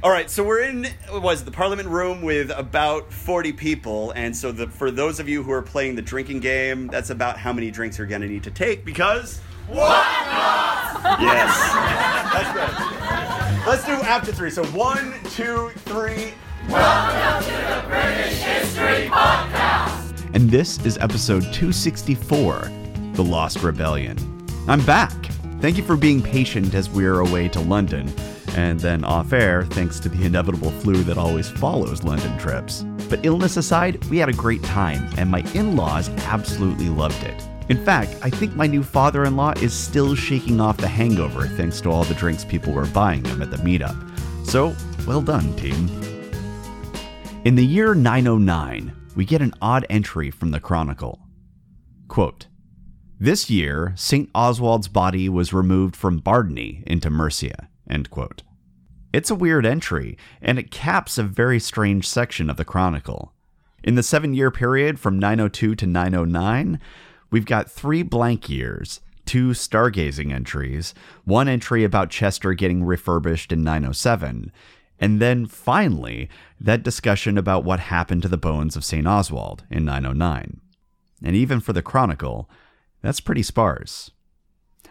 All 0.00 0.12
right, 0.12 0.30
so 0.30 0.44
we're 0.44 0.62
in 0.62 0.86
was 1.10 1.44
the 1.44 1.50
Parliament 1.50 1.88
room 1.88 2.22
with 2.22 2.52
about 2.52 3.12
forty 3.12 3.52
people, 3.52 4.12
and 4.12 4.36
so 4.36 4.52
the, 4.52 4.68
for 4.68 4.92
those 4.92 5.18
of 5.18 5.28
you 5.28 5.42
who 5.42 5.50
are 5.50 5.60
playing 5.60 5.96
the 5.96 6.02
drinking 6.02 6.38
game, 6.38 6.86
that's 6.86 7.10
about 7.10 7.36
how 7.36 7.52
many 7.52 7.72
drinks 7.72 7.98
you're 7.98 8.06
going 8.06 8.20
to 8.20 8.28
need 8.28 8.44
to 8.44 8.52
take 8.52 8.84
because 8.84 9.40
what? 9.66 10.06
Yes, 11.20 11.72
that's 12.32 12.52
good. 12.52 13.66
Let's 13.68 13.84
do 13.84 13.94
after 14.06 14.30
three. 14.32 14.50
So 14.50 14.64
one, 14.66 15.14
two, 15.30 15.70
three. 15.78 16.32
Welcome 16.68 17.50
to 17.50 17.56
the 17.56 17.88
British 17.88 18.38
History 18.38 19.08
Podcast. 19.08 20.32
And 20.32 20.48
this 20.48 20.78
is 20.86 20.96
episode 20.98 21.42
264 21.42 22.70
The 23.14 23.24
Lost 23.24 23.64
Rebellion. 23.64 24.16
I'm 24.68 24.84
back. 24.86 25.12
Thank 25.60 25.76
you 25.76 25.82
for 25.82 25.96
being 25.96 26.22
patient 26.22 26.72
as 26.74 26.88
we're 26.88 27.18
away 27.18 27.48
to 27.48 27.58
London, 27.58 28.06
and 28.56 28.80
then 28.80 29.04
off 29.04 29.32
air, 29.32 29.64
thanks 29.64 30.00
to 30.00 30.08
the 30.08 30.24
inevitable 30.24 30.70
flu 30.70 31.02
that 31.04 31.18
always 31.18 31.48
follows 31.48 32.02
London 32.04 32.36
trips. 32.38 32.84
But 33.08 33.24
illness 33.24 33.56
aside, 33.56 34.04
we 34.06 34.18
had 34.18 34.28
a 34.28 34.32
great 34.32 34.62
time, 34.62 35.08
and 35.16 35.30
my 35.30 35.40
in 35.54 35.76
laws 35.76 36.08
absolutely 36.26 36.88
loved 36.88 37.22
it. 37.24 37.48
In 37.68 37.84
fact, 37.84 38.16
I 38.22 38.30
think 38.30 38.56
my 38.56 38.66
new 38.66 38.82
father 38.82 39.24
in 39.24 39.36
law 39.36 39.52
is 39.60 39.72
still 39.72 40.14
shaking 40.14 40.60
off 40.60 40.78
the 40.78 40.88
hangover 40.88 41.46
thanks 41.46 41.80
to 41.82 41.90
all 41.90 42.04
the 42.04 42.14
drinks 42.14 42.44
people 42.44 42.72
were 42.72 42.86
buying 42.86 43.24
him 43.24 43.42
at 43.42 43.50
the 43.50 43.58
meetup. 43.58 43.96
So, 44.46 44.74
well 45.06 45.20
done, 45.20 45.54
team. 45.56 45.88
In 47.44 47.54
the 47.54 47.66
year 47.66 47.94
909, 47.94 48.92
we 49.16 49.24
get 49.24 49.42
an 49.42 49.54
odd 49.60 49.86
entry 49.90 50.30
from 50.30 50.50
the 50.50 50.60
Chronicle. 50.60 51.20
Quote, 52.08 52.46
this 53.20 53.50
year, 53.50 53.94
St. 53.96 54.30
Oswald's 54.32 54.86
body 54.86 55.28
was 55.28 55.52
removed 55.52 55.96
from 55.96 56.20
Bardney 56.20 56.84
into 56.86 57.10
Mercia. 57.10 57.68
End 57.88 58.10
quote. 58.10 58.42
It's 59.12 59.30
a 59.30 59.34
weird 59.34 59.64
entry, 59.64 60.18
and 60.42 60.58
it 60.58 60.70
caps 60.70 61.16
a 61.16 61.22
very 61.22 61.58
strange 61.58 62.06
section 62.06 62.50
of 62.50 62.56
the 62.56 62.64
Chronicle. 62.64 63.32
In 63.82 63.94
the 63.94 64.02
seven 64.02 64.34
year 64.34 64.50
period 64.50 65.00
from 65.00 65.18
902 65.18 65.74
to 65.76 65.86
909, 65.86 66.80
we've 67.30 67.46
got 67.46 67.70
three 67.70 68.02
blank 68.02 68.48
years, 68.48 69.00
two 69.24 69.50
stargazing 69.50 70.32
entries, 70.32 70.94
one 71.24 71.48
entry 71.48 71.84
about 71.84 72.10
Chester 72.10 72.52
getting 72.54 72.84
refurbished 72.84 73.52
in 73.52 73.62
907, 73.62 74.52
and 75.00 75.20
then 75.20 75.46
finally, 75.46 76.28
that 76.60 76.82
discussion 76.82 77.38
about 77.38 77.64
what 77.64 77.80
happened 77.80 78.22
to 78.22 78.28
the 78.28 78.36
bones 78.36 78.76
of 78.76 78.84
St. 78.84 79.06
Oswald 79.06 79.64
in 79.70 79.84
909. 79.84 80.60
And 81.22 81.36
even 81.36 81.60
for 81.60 81.72
the 81.72 81.82
Chronicle, 81.82 82.50
that's 83.00 83.20
pretty 83.20 83.42
sparse. 83.42 84.10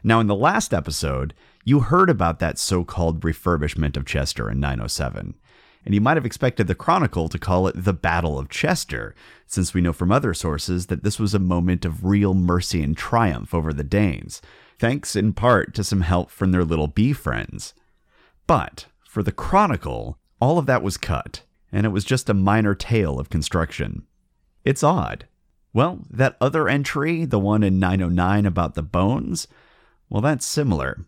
Now, 0.04 0.20
in 0.20 0.28
the 0.28 0.36
last 0.36 0.74
episode, 0.74 1.34
you 1.68 1.82
heard 1.82 2.10
about 2.10 2.40
that 2.40 2.58
so 2.58 2.86
called 2.86 3.20
refurbishment 3.20 3.98
of 3.98 4.06
Chester 4.06 4.50
in 4.50 4.58
907, 4.58 5.36
and 5.84 5.94
you 5.94 6.00
might 6.00 6.16
have 6.16 6.26
expected 6.26 6.66
the 6.66 6.74
Chronicle 6.74 7.28
to 7.28 7.38
call 7.38 7.68
it 7.68 7.84
the 7.84 7.92
Battle 7.92 8.40
of 8.40 8.48
Chester, 8.48 9.14
since 9.48 9.74
we 9.74 9.82
know 9.82 9.92
from 9.92 10.10
other 10.10 10.34
sources 10.34 10.86
that 10.86 11.04
this 11.04 11.20
was 11.20 11.34
a 11.34 11.40
moment 11.40 11.84
of 11.84 12.06
real 12.06 12.34
mercy 12.34 12.82
and 12.82 12.96
triumph 12.96 13.54
over 13.54 13.74
the 13.74 13.84
Danes, 13.84 14.42
thanks 14.80 15.14
in 15.14 15.34
part 15.34 15.74
to 15.74 15.84
some 15.84 16.00
help 16.00 16.32
from 16.32 16.54
their 16.54 16.64
little 16.64 16.88
bee 16.88 17.12
friends. 17.12 17.74
But 18.48 18.86
for 19.04 19.22
the 19.22 19.34
Chronicle, 19.34 20.18
all 20.40 20.58
of 20.58 20.68
that 20.68 20.82
was 20.82 20.96
cut, 20.96 21.42
and 21.70 21.86
it 21.86 21.90
was 21.90 22.06
just 22.06 22.30
a 22.30 22.34
minor 22.34 22.76
tale 22.76 23.20
of 23.20 23.30
construction. 23.30 24.08
It's 24.64 24.84
odd. 24.84 25.28
Well, 25.74 26.06
that 26.10 26.38
other 26.40 26.70
entry, 26.70 27.26
the 27.26 27.40
one 27.40 27.62
in 27.62 27.78
909 27.78 28.46
about 28.46 28.76
the 28.76 28.84
bones, 28.84 29.50
well, 30.10 30.22
that's 30.22 30.46
similar. 30.46 31.02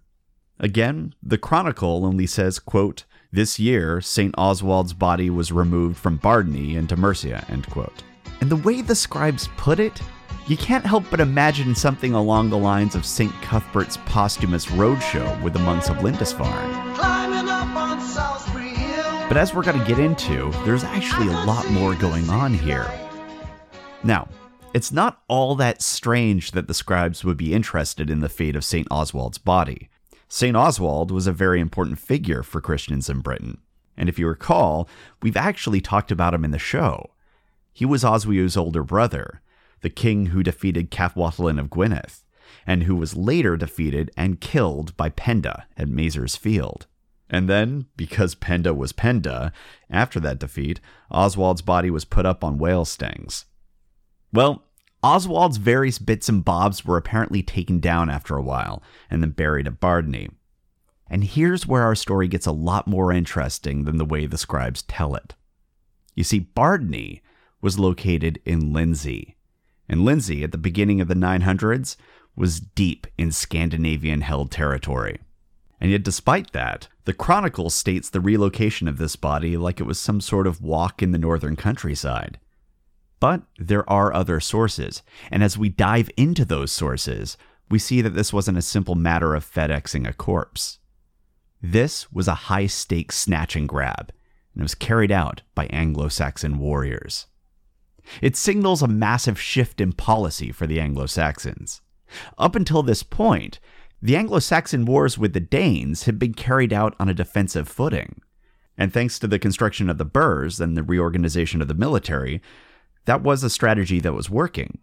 Again, 0.59 1.15
the 1.23 1.38
Chronicle 1.38 2.05
only 2.05 2.27
says, 2.27 2.59
quote, 2.59 3.05
this 3.31 3.59
year, 3.59 4.02
St. 4.02 4.35
Oswald's 4.38 4.93
body 4.93 5.29
was 5.29 5.51
removed 5.51 5.97
from 5.97 6.17
Bardney 6.17 6.75
into 6.75 6.97
Mercia, 6.97 7.45
end 7.47 7.67
quote. 7.69 8.03
And 8.41 8.49
the 8.49 8.57
way 8.57 8.81
the 8.81 8.95
scribes 8.95 9.47
put 9.55 9.79
it, 9.79 10.01
you 10.47 10.57
can't 10.57 10.85
help 10.85 11.05
but 11.09 11.21
imagine 11.21 11.75
something 11.75 12.13
along 12.13 12.50
the 12.50 12.57
lines 12.57 12.95
of 12.95 13.06
St. 13.06 13.31
Cuthbert's 13.41 13.97
posthumous 14.06 14.66
roadshow 14.66 15.41
with 15.41 15.53
the 15.53 15.59
monks 15.59 15.89
of 15.89 16.03
Lindisfarne. 16.03 16.97
But 19.28 19.38
as 19.38 19.53
we're 19.53 19.63
going 19.63 19.79
to 19.79 19.85
get 19.85 20.00
into, 20.00 20.51
there's 20.66 20.84
actually 20.84 21.28
a 21.28 21.45
lot 21.45 21.69
more 21.69 21.95
going 21.95 22.29
on 22.29 22.53
here. 22.53 22.91
Now, 24.03 24.28
it's 24.73 24.91
not 24.91 25.22
all 25.28 25.55
that 25.55 25.81
strange 25.81 26.51
that 26.51 26.67
the 26.67 26.73
scribes 26.73 27.23
would 27.23 27.38
be 27.38 27.53
interested 27.53 28.09
in 28.09 28.19
the 28.19 28.29
fate 28.29 28.55
of 28.55 28.66
St. 28.66 28.88
Oswald's 28.91 29.38
body. 29.38 29.89
St. 30.31 30.56
Oswald 30.56 31.09
was 31.09 31.25
a 31.25 31.34
very 31.34 31.59
important 31.59 31.97
figure 31.97 32.44
for 32.44 32.62
Christians 32.62 33.09
in 33.09 33.19
Britain. 33.19 33.57
And 33.97 34.07
if 34.07 34.19
you 34.19 34.28
recall, 34.28 34.88
we've 35.23 35.35
actually 35.35 35.81
talked 35.81 36.12
about 36.12 36.35
him 36.35 36.45
in 36.45 36.51
the 36.51 36.59
show. 36.59 37.12
He 37.73 37.84
was 37.84 38.03
Oswiu's 38.03 38.56
older 38.56 38.84
brother, 38.84 39.41
the 39.81 39.90
king 39.90 40.28
who 40.28 40.44
defeated 40.44 40.91
Cadwallon 40.91 41.59
of 41.59 41.69
Gwynedd, 41.72 42.23
and 42.67 42.84
who 42.84 42.95
was 42.95 43.17
later 43.17 43.57
defeated 43.57 44.12
and 44.16 44.40
killed 44.40 44.95
by 44.95 45.09
Penda 45.09 45.66
at 45.75 45.88
Maserfield. 45.88 46.85
And 47.28 47.50
then, 47.50 47.88
because 47.97 48.35
Penda 48.35 48.73
was 48.73 48.91
Penda, 48.91 49.51
after 49.90 50.19
that 50.19 50.40
defeat, 50.40 50.79
Oswald's 51.11 51.61
body 51.63 51.90
was 51.90 52.06
put 52.06 52.25
up 52.25 52.44
on 52.44 52.57
whale 52.59 52.85
stings. 52.85 53.46
Well, 54.31 54.63
Oswald's 55.01 55.57
various 55.57 55.97
bits 55.97 56.27
and 56.27 56.43
bobs 56.43 56.83
were 56.83 56.97
apparently 56.97 57.41
taken 57.41 57.79
down 57.79 58.09
after 58.09 58.35
a 58.35 58.41
while 58.41 58.83
and 59.09 59.23
then 59.23 59.31
buried 59.31 59.67
at 59.67 59.79
Bardney. 59.79 60.29
And 61.09 61.23
here's 61.23 61.65
where 61.65 61.83
our 61.83 61.95
story 61.95 62.27
gets 62.27 62.45
a 62.45 62.51
lot 62.51 62.87
more 62.87 63.11
interesting 63.11 63.85
than 63.85 63.97
the 63.97 64.05
way 64.05 64.25
the 64.25 64.37
scribes 64.37 64.83
tell 64.83 65.15
it. 65.15 65.35
You 66.15 66.23
see, 66.23 66.39
Bardney 66.39 67.21
was 67.61 67.79
located 67.79 68.39
in 68.45 68.73
Lindsey, 68.73 69.35
and 69.87 70.05
Lindsey, 70.05 70.43
at 70.43 70.51
the 70.51 70.57
beginning 70.57 71.01
of 71.01 71.07
the 71.07 71.16
900s, 71.16 71.95
was 72.35 72.59
deep 72.59 73.07
in 73.17 73.31
Scandinavian 73.31 74.21
held 74.21 74.51
territory. 74.51 75.19
And 75.81 75.91
yet, 75.91 76.03
despite 76.03 76.51
that, 76.51 76.89
the 77.05 77.13
Chronicle 77.13 77.69
states 77.69 78.09
the 78.09 78.19
relocation 78.19 78.87
of 78.87 78.97
this 78.97 79.16
body 79.16 79.57
like 79.57 79.79
it 79.79 79.85
was 79.85 79.99
some 79.99 80.21
sort 80.21 80.45
of 80.45 80.61
walk 80.61 81.01
in 81.01 81.11
the 81.11 81.17
northern 81.17 81.55
countryside. 81.55 82.37
But 83.19 83.44
there 83.57 83.90
are 83.90 84.13
other 84.13 84.40
sources, 84.40 85.02
and 85.30 85.44
as 85.44 85.57
we 85.57 85.69
dive 85.69 86.09
into 86.16 86.46
those 86.46 86.72
sources, 86.72 87.38
we 87.69 87.80
see 87.80 88.02
that 88.02 88.16
this 88.16 88.34
wasn't 88.34 88.57
a 88.57 88.63
simple 88.63 88.96
matter 88.96 89.35
of 89.35 89.46
FedExing 89.46 90.07
a 90.07 90.13
corpse. 90.13 90.80
This 91.62 92.12
was 92.12 92.28
a 92.28 92.46
high 92.47 92.68
stakes 92.68 93.18
snatch 93.18 93.56
and 93.56 93.68
grab, 93.68 94.12
and 94.53 94.62
it 94.62 94.63
was 94.63 94.75
carried 94.75 95.12
out 95.12 95.41
by 95.53 95.66
Anglo 95.68 96.08
Saxon 96.08 96.58
warriors. 96.58 97.28
It 98.22 98.38
signals 98.38 98.81
a 98.81 98.88
massive 98.88 99.40
shift 99.40 99.81
in 99.81 99.94
policy 99.94 100.52
for 100.52 100.66
the 100.66 100.79
Anglo 100.79 101.06
Saxons. 101.06 101.81
Up 102.38 102.56
until 102.56 102.81
this 102.81 103.03
point, 103.03 103.59
the 104.02 104.16
Anglo 104.16 104.40
Saxon 104.40 104.85
wars 104.85 105.18
with 105.18 105.34
the 105.34 105.40
Danes 105.41 106.03
had 106.03 106.18
been 106.18 106.34
carried 106.34 106.72
out 106.72 106.96
on 107.00 107.09
a 107.09 107.13
defensive 107.13 107.68
footing. 107.68 108.22
And 108.78 108.94
thanks 108.94 109.19
to 109.19 109.28
the 109.28 109.38
construction 109.38 109.90
of 109.90 109.97
the 109.97 110.06
burhs 110.06 110.62
and 110.62 110.78
the 110.78 110.84
reorganization 110.84 111.62
of 111.62 111.68
the 111.68 111.74
military, 111.74 112.41
that 113.05 113.21
was 113.21 113.43
a 113.43 113.49
strategy 113.49 113.99
that 113.99 114.13
was 114.13 114.29
working. 114.29 114.79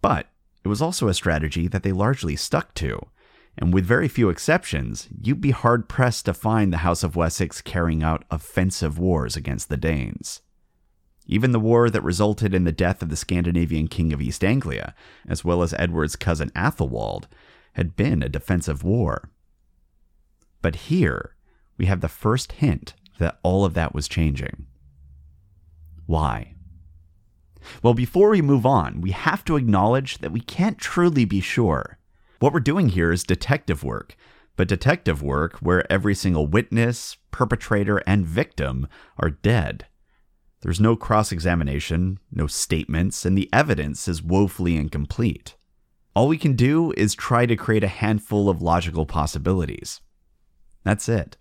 But 0.00 0.26
it 0.64 0.68
was 0.68 0.82
also 0.82 1.08
a 1.08 1.14
strategy 1.14 1.68
that 1.68 1.82
they 1.82 1.92
largely 1.92 2.36
stuck 2.36 2.74
to. 2.74 3.00
And 3.56 3.74
with 3.74 3.84
very 3.84 4.08
few 4.08 4.28
exceptions, 4.28 5.08
you'd 5.20 5.40
be 5.40 5.50
hard 5.50 5.88
pressed 5.88 6.26
to 6.26 6.34
find 6.34 6.72
the 6.72 6.78
House 6.78 7.02
of 7.02 7.16
Wessex 7.16 7.60
carrying 7.60 8.02
out 8.02 8.24
offensive 8.30 8.98
wars 8.98 9.36
against 9.36 9.68
the 9.68 9.76
Danes. 9.76 10.42
Even 11.26 11.52
the 11.52 11.60
war 11.60 11.90
that 11.90 12.02
resulted 12.02 12.54
in 12.54 12.64
the 12.64 12.72
death 12.72 13.02
of 13.02 13.10
the 13.10 13.16
Scandinavian 13.16 13.88
king 13.88 14.12
of 14.12 14.22
East 14.22 14.44
Anglia, 14.44 14.94
as 15.28 15.44
well 15.44 15.62
as 15.62 15.74
Edward's 15.74 16.16
cousin 16.16 16.50
Athelwald, 16.50 17.24
had 17.72 17.96
been 17.96 18.22
a 18.22 18.28
defensive 18.28 18.82
war. 18.82 19.28
But 20.62 20.76
here, 20.76 21.34
we 21.76 21.86
have 21.86 22.00
the 22.00 22.08
first 22.08 22.52
hint 22.52 22.94
that 23.18 23.38
all 23.42 23.64
of 23.64 23.74
that 23.74 23.94
was 23.94 24.08
changing. 24.08 24.66
Why? 26.06 26.54
Well, 27.82 27.94
before 27.94 28.30
we 28.30 28.42
move 28.42 28.66
on, 28.66 29.00
we 29.00 29.10
have 29.10 29.44
to 29.44 29.56
acknowledge 29.56 30.18
that 30.18 30.32
we 30.32 30.40
can't 30.40 30.78
truly 30.78 31.24
be 31.24 31.40
sure. 31.40 31.98
What 32.38 32.52
we're 32.52 32.60
doing 32.60 32.90
here 32.90 33.12
is 33.12 33.24
detective 33.24 33.82
work, 33.82 34.16
but 34.56 34.68
detective 34.68 35.22
work 35.22 35.58
where 35.58 35.90
every 35.90 36.14
single 36.14 36.46
witness, 36.46 37.16
perpetrator, 37.30 37.98
and 38.06 38.26
victim 38.26 38.88
are 39.18 39.30
dead. 39.30 39.86
There's 40.60 40.80
no 40.80 40.96
cross 40.96 41.30
examination, 41.30 42.18
no 42.32 42.46
statements, 42.46 43.24
and 43.24 43.38
the 43.38 43.48
evidence 43.52 44.08
is 44.08 44.22
woefully 44.22 44.76
incomplete. 44.76 45.54
All 46.14 46.26
we 46.26 46.38
can 46.38 46.54
do 46.54 46.92
is 46.96 47.14
try 47.14 47.46
to 47.46 47.54
create 47.54 47.84
a 47.84 47.88
handful 47.88 48.48
of 48.48 48.60
logical 48.60 49.06
possibilities. 49.06 50.00
That's 50.82 51.08
it. 51.08 51.36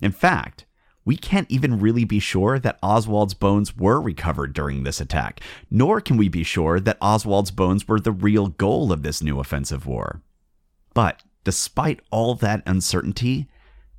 In 0.00 0.12
fact, 0.12 0.66
we 1.06 1.16
can't 1.16 1.50
even 1.50 1.78
really 1.78 2.04
be 2.04 2.18
sure 2.18 2.58
that 2.58 2.78
Oswald's 2.82 3.32
bones 3.32 3.76
were 3.76 4.00
recovered 4.00 4.52
during 4.52 4.82
this 4.82 5.00
attack, 5.00 5.40
nor 5.70 6.00
can 6.02 6.18
we 6.18 6.28
be 6.28 6.42
sure 6.42 6.80
that 6.80 6.98
Oswald's 7.00 7.52
bones 7.52 7.88
were 7.88 8.00
the 8.00 8.12
real 8.12 8.48
goal 8.48 8.92
of 8.92 9.02
this 9.02 9.22
new 9.22 9.40
offensive 9.40 9.86
war. 9.86 10.20
But 10.92 11.22
despite 11.44 12.00
all 12.10 12.34
that 12.34 12.62
uncertainty, 12.66 13.48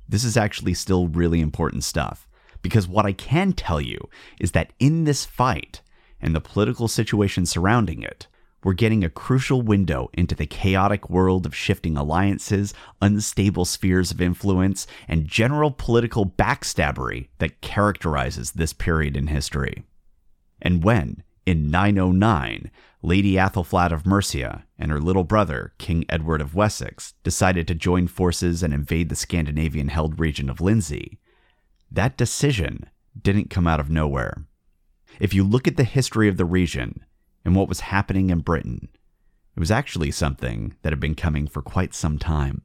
this 0.06 0.22
is 0.22 0.36
actually 0.36 0.74
still 0.74 1.08
really 1.08 1.40
important 1.40 1.82
stuff 1.82 2.28
because 2.60 2.86
what 2.86 3.06
I 3.06 3.12
can 3.12 3.52
tell 3.52 3.80
you 3.80 4.08
is 4.38 4.52
that 4.52 4.72
in 4.78 5.04
this 5.04 5.24
fight 5.24 5.80
and 6.20 6.34
the 6.34 6.40
political 6.40 6.88
situation 6.88 7.46
surrounding 7.46 8.02
it, 8.02 8.26
we're 8.64 8.72
getting 8.72 9.04
a 9.04 9.10
crucial 9.10 9.62
window 9.62 10.10
into 10.12 10.34
the 10.34 10.46
chaotic 10.46 11.08
world 11.08 11.46
of 11.46 11.54
shifting 11.54 11.96
alliances, 11.96 12.74
unstable 13.00 13.64
spheres 13.64 14.10
of 14.10 14.20
influence, 14.20 14.86
and 15.06 15.28
general 15.28 15.70
political 15.70 16.26
backstabbery 16.26 17.28
that 17.38 17.60
characterizes 17.60 18.52
this 18.52 18.72
period 18.72 19.16
in 19.16 19.28
history. 19.28 19.84
And 20.60 20.82
when, 20.82 21.22
in 21.46 21.70
909, 21.70 22.70
Lady 23.00 23.34
Athelflaed 23.34 23.92
of 23.92 24.04
Mercia 24.04 24.64
and 24.76 24.90
her 24.90 25.00
little 25.00 25.22
brother, 25.22 25.72
King 25.78 26.04
Edward 26.08 26.40
of 26.40 26.56
Wessex, 26.56 27.14
decided 27.22 27.68
to 27.68 27.74
join 27.76 28.08
forces 28.08 28.62
and 28.64 28.74
invade 28.74 29.08
the 29.08 29.16
Scandinavian 29.16 29.88
held 29.88 30.18
region 30.18 30.50
of 30.50 30.60
Lindsey, 30.60 31.20
that 31.90 32.16
decision 32.16 32.90
didn't 33.20 33.50
come 33.50 33.68
out 33.68 33.80
of 33.80 33.88
nowhere. 33.88 34.44
If 35.20 35.32
you 35.32 35.44
look 35.44 35.68
at 35.68 35.76
the 35.76 35.84
history 35.84 36.28
of 36.28 36.36
the 36.36 36.44
region 36.44 37.04
and 37.44 37.54
what 37.54 37.68
was 37.68 37.80
happening 37.80 38.30
in 38.30 38.40
Britain, 38.40 38.88
it 39.56 39.60
was 39.60 39.70
actually 39.70 40.10
something 40.10 40.76
that 40.82 40.92
had 40.92 41.00
been 41.00 41.14
coming 41.14 41.48
for 41.48 41.62
quite 41.62 41.94
some 41.94 42.18
time. 42.18 42.62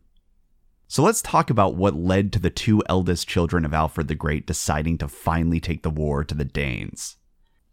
So 0.88 1.02
let's 1.02 1.24
talk 1.24 1.50
about 1.50 1.76
what 1.76 1.96
led 1.96 2.32
to 2.34 2.40
the 2.40 2.52
two 2.52 2.84
eldest 2.88 3.28
children 3.28 3.66
of 3.66 3.74
Alfred 3.74 4.08
the 4.08 4.14
Great 4.14 4.46
deciding 4.46 5.00
to 5.00 5.08
finally 5.08 5.60
take 5.60 5.82
the 5.82 5.90
war 5.90 6.24
to 6.24 6.36
the 6.36 6.46
Danes. 6.46 7.16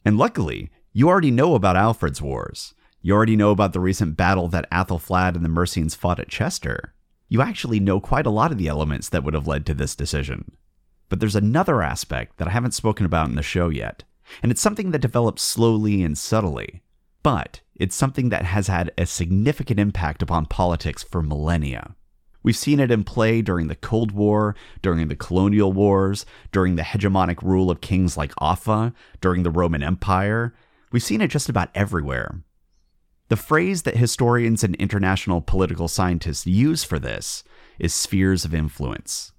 And 0.07 0.17
luckily, 0.17 0.71
you 0.95 1.09
already 1.09 1.31
know 1.31 1.55
about 1.55 1.77
Alfred's 1.77 2.23
wars. 2.23 2.73
You 3.03 3.15
already 3.15 3.37
know 3.37 3.51
about 3.51 3.75
the 3.75 3.81
recent 3.81 4.17
battle 4.17 4.49
that 4.49 4.71
Athelflaed 4.71 5.35
and 5.35 5.45
the 5.45 5.51
Mercians 5.51 5.95
fought 5.95 6.19
at 6.19 6.29
Chester. 6.29 6.95
You 7.29 7.43
actually 7.43 7.79
know 7.79 8.01
quite 8.01 8.25
a 8.25 8.31
lot 8.31 8.53
of 8.53 8.59
the 8.59 8.69
elements 8.69 9.09
that 9.11 9.23
would 9.23 9.35
have 9.35 9.47
led 9.47 9.67
to 9.67 9.75
this 9.75 9.95
decision. 9.95 10.57
But 11.11 11.21
there's 11.21 11.37
another 11.37 11.83
aspect 11.83 12.39
that 12.39 12.49
I 12.49 12.53
haven't 12.53 12.73
spoken 12.73 13.05
about 13.05 13.29
in 13.29 13.35
the 13.35 13.43
show 13.43 13.69
yet, 13.69 14.05
and 14.43 14.51
it's 14.51 14.63
something 14.63 14.93
that 14.93 15.01
develops 15.01 15.43
slowly 15.43 16.03
and 16.03 16.17
subtly. 16.17 16.83
But 17.23 17.61
it's 17.75 17.97
something 17.97 18.29
that 18.31 18.45
has 18.45 18.69
had 18.69 18.93
a 18.97 19.07
significant 19.07 19.81
impact 19.81 20.23
upon 20.23 20.47
politics 20.47 21.03
for 21.03 21.23
millennia. 21.23 21.95
We've 22.43 22.57
seen 22.57 22.81
it 22.81 22.91
in 22.91 23.05
play 23.05 23.43
during 23.43 23.69
the 23.69 23.75
Cold 23.75 24.13
War, 24.13 24.57
during 24.81 25.09
the 25.09 25.17
colonial 25.17 25.73
wars, 25.73 26.25
during 26.53 26.77
the 26.77 26.83
hegemonic 26.83 27.43
rule 27.43 27.71
of 27.71 27.83
kings 27.83 28.17
like 28.17 28.33
Offa, 28.39 28.95
during 29.21 29.43
the 29.43 29.51
Roman 29.51 29.83
Empire. 29.83 30.55
We've 30.91 31.03
seen 31.03 31.21
it 31.21 31.29
just 31.29 31.51
about 31.51 31.69
everywhere. 31.75 32.43
The 33.29 33.37
phrase 33.37 33.83
that 33.83 33.97
historians 33.97 34.65
and 34.65 34.75
international 34.77 35.41
political 35.41 35.87
scientists 35.87 36.47
use 36.47 36.83
for 36.83 36.99
this 36.99 37.45
is 37.79 37.95
spheres 37.95 38.45
of 38.45 38.55
influence. 38.55 39.33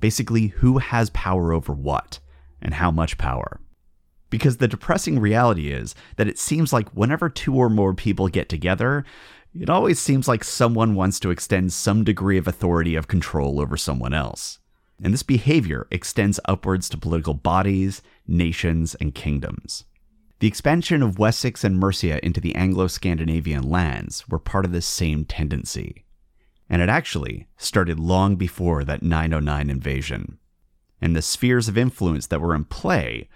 Basically, 0.00 0.48
who 0.48 0.78
has 0.78 1.10
power 1.10 1.52
over 1.52 1.72
what 1.72 2.18
and 2.62 2.74
how 2.74 2.90
much 2.90 3.18
power. 3.18 3.60
Because 4.30 4.58
the 4.58 4.68
depressing 4.68 5.18
reality 5.18 5.72
is 5.72 5.94
that 6.16 6.28
it 6.28 6.38
seems 6.38 6.72
like 6.72 6.88
whenever 6.90 7.28
two 7.28 7.54
or 7.54 7.70
more 7.70 7.94
people 7.94 8.28
get 8.28 8.48
together, 8.48 9.04
it 9.58 9.70
always 9.70 9.98
seems 9.98 10.28
like 10.28 10.44
someone 10.44 10.94
wants 10.94 11.18
to 11.20 11.30
extend 11.30 11.72
some 11.72 12.04
degree 12.04 12.36
of 12.36 12.46
authority 12.46 12.94
of 12.94 13.08
control 13.08 13.60
over 13.60 13.76
someone 13.76 14.12
else. 14.12 14.58
And 15.02 15.14
this 15.14 15.22
behavior 15.22 15.86
extends 15.90 16.40
upwards 16.44 16.88
to 16.90 16.98
political 16.98 17.34
bodies, 17.34 18.02
nations, 18.26 18.94
and 18.96 19.14
kingdoms. 19.14 19.84
The 20.40 20.48
expansion 20.48 21.02
of 21.02 21.18
Wessex 21.18 21.64
and 21.64 21.78
Mercia 21.78 22.24
into 22.24 22.40
the 22.40 22.54
Anglo 22.54 22.86
Scandinavian 22.86 23.68
lands 23.68 24.28
were 24.28 24.38
part 24.38 24.64
of 24.64 24.72
this 24.72 24.86
same 24.86 25.24
tendency 25.24 26.04
and 26.70 26.82
it 26.82 26.88
actually 26.88 27.46
started 27.56 27.98
long 27.98 28.36
before 28.36 28.84
that 28.84 29.02
909 29.02 29.70
invasion. 29.70 30.38
And 31.00 31.14
the 31.16 31.22
spheres 31.22 31.68
of 31.68 31.78
influence 31.78 32.26
that 32.26 32.40
were 32.40 32.54
in 32.54 32.64
play 32.64 33.28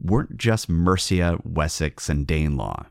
weren't 0.00 0.36
just 0.36 0.68
Mercia, 0.68 1.38
Wessex, 1.44 2.08
and 2.08 2.26
Danelaw. 2.26 2.86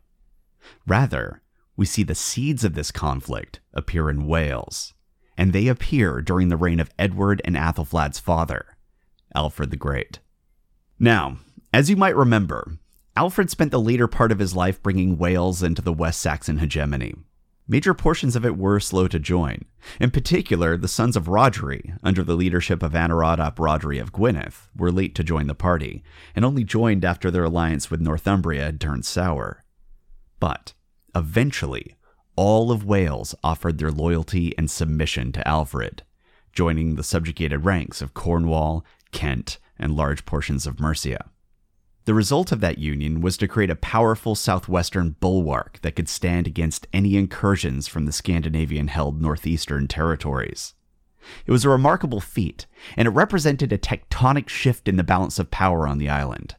Rather, 0.86 1.42
we 1.76 1.86
see 1.86 2.04
the 2.04 2.16
seeds 2.16 2.64
of 2.64 2.74
this 2.74 2.92
conflict 2.92 3.60
appear 3.74 4.10
in 4.10 4.28
Wales, 4.28 4.94
and 5.38 5.54
they 5.54 5.68
appear 5.68 6.22
during 6.22 6.50
the 6.50 6.58
reign 6.58 6.80
of 6.80 6.90
Edward 6.98 7.42
and 7.46 7.56
Athelflaed's 7.56 8.20
father, 8.20 8.78
Alfred 9.36 9.72
the 9.72 9.78
Great. 9.78 10.20
Now, 11.00 11.38
as 11.74 11.90
you 11.90 11.96
might 11.96 12.16
remember, 12.16 12.78
Alfred 13.16 13.50
spent 13.50 13.72
the 13.72 13.80
later 13.80 14.08
part 14.08 14.32
of 14.32 14.40
his 14.40 14.56
life 14.56 14.82
bringing 14.82 15.18
Wales 15.18 15.62
into 15.62 15.82
the 15.82 15.94
West 15.94 16.20
Saxon 16.20 16.58
hegemony, 16.58 17.16
Major 17.70 17.94
portions 17.94 18.38
of 18.38 18.46
it 18.46 18.58
were 18.58 18.80
slow 18.80 19.10
to 19.10 19.20
join. 19.20 19.66
In 20.00 20.10
particular, 20.10 20.78
the 20.78 20.88
sons 20.88 21.18
of 21.18 21.26
Rhodri, 21.26 21.98
under 22.02 22.24
the 22.24 22.36
leadership 22.36 22.82
of 22.82 22.94
Anarawd 22.94 23.40
ap 23.40 23.58
Rhodri 23.58 24.02
of 24.02 24.14
Gwynedd, 24.14 24.54
were 24.74 24.92
late 24.92 25.14
to 25.16 25.24
join 25.24 25.48
the 25.48 25.56
party, 25.56 26.02
and 26.34 26.46
only 26.46 26.64
joined 26.64 27.04
after 27.04 27.30
their 27.30 27.44
alliance 27.44 27.92
with 27.92 28.00
Northumbria 28.00 28.64
had 28.64 28.80
turned 28.80 29.06
sour. 29.06 29.66
But, 30.40 30.74
eventually, 31.14 31.98
all 32.38 32.72
of 32.72 32.86
Wales 32.86 33.36
offered 33.44 33.80
their 33.80 33.92
loyalty 33.92 34.58
and 34.58 34.72
submission 34.72 35.34
to 35.34 35.46
Alfred, 35.46 36.04
joining 36.54 36.96
the 36.96 37.04
subjugated 37.04 37.66
ranks 37.66 38.02
of 38.02 38.14
Cornwall, 38.14 38.86
Kent, 39.12 39.58
and 39.78 39.94
large 39.94 40.26
portions 40.26 40.66
of 40.66 40.80
Mercia. 40.80 41.30
The 42.08 42.14
result 42.14 42.54
of 42.54 42.62
that 42.62 42.78
union 42.78 43.20
was 43.20 43.36
to 43.36 43.50
create 43.50 43.70
a 43.70 43.76
powerful 43.76 44.34
southwestern 44.34 45.18
bulwark 45.20 45.80
that 45.82 45.98
could 45.98 46.08
stand 46.08 46.48
against 46.48 46.88
any 46.94 47.18
incursions 47.18 47.90
from 47.90 48.06
the 48.06 48.14
Scandinavian 48.14 48.88
held 48.88 49.22
northeastern 49.22 49.90
territories. 49.90 50.74
It 51.46 51.52
was 51.52 51.66
a 51.66 51.70
remarkable 51.70 52.22
feat, 52.22 52.66
and 52.96 53.10
it 53.10 53.12
represented 53.12 53.74
a 53.74 53.78
tectonic 53.78 54.48
shift 54.48 54.88
in 54.88 54.96
the 54.96 55.04
balance 55.04 55.38
of 55.38 55.52
power 55.52 55.86
on 55.86 55.98
the 55.98 56.08
island. 56.08 56.56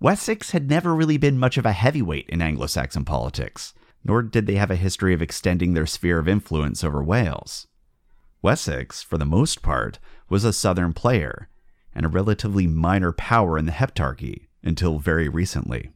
Wessex 0.00 0.50
had 0.50 0.68
never 0.68 0.96
really 0.96 1.16
been 1.16 1.38
much 1.38 1.56
of 1.56 1.64
a 1.64 1.70
heavyweight 1.70 2.28
in 2.28 2.42
Anglo 2.42 2.66
Saxon 2.66 3.04
politics, 3.04 3.74
nor 4.02 4.20
did 4.20 4.48
they 4.48 4.56
have 4.56 4.72
a 4.72 4.74
history 4.74 5.14
of 5.14 5.22
extending 5.22 5.74
their 5.74 5.86
sphere 5.86 6.18
of 6.18 6.26
influence 6.26 6.82
over 6.82 7.04
Wales. 7.04 7.68
Wessex, 8.42 9.00
for 9.00 9.16
the 9.16 9.24
most 9.24 9.62
part, 9.62 10.00
was 10.28 10.44
a 10.44 10.52
southern 10.52 10.92
player, 10.92 11.48
and 11.94 12.04
a 12.04 12.08
relatively 12.08 12.66
minor 12.66 13.12
power 13.12 13.56
in 13.56 13.66
the 13.66 13.70
Heptarchy, 13.70 14.48
until 14.62 14.98
very 14.98 15.28
recently. 15.28 15.90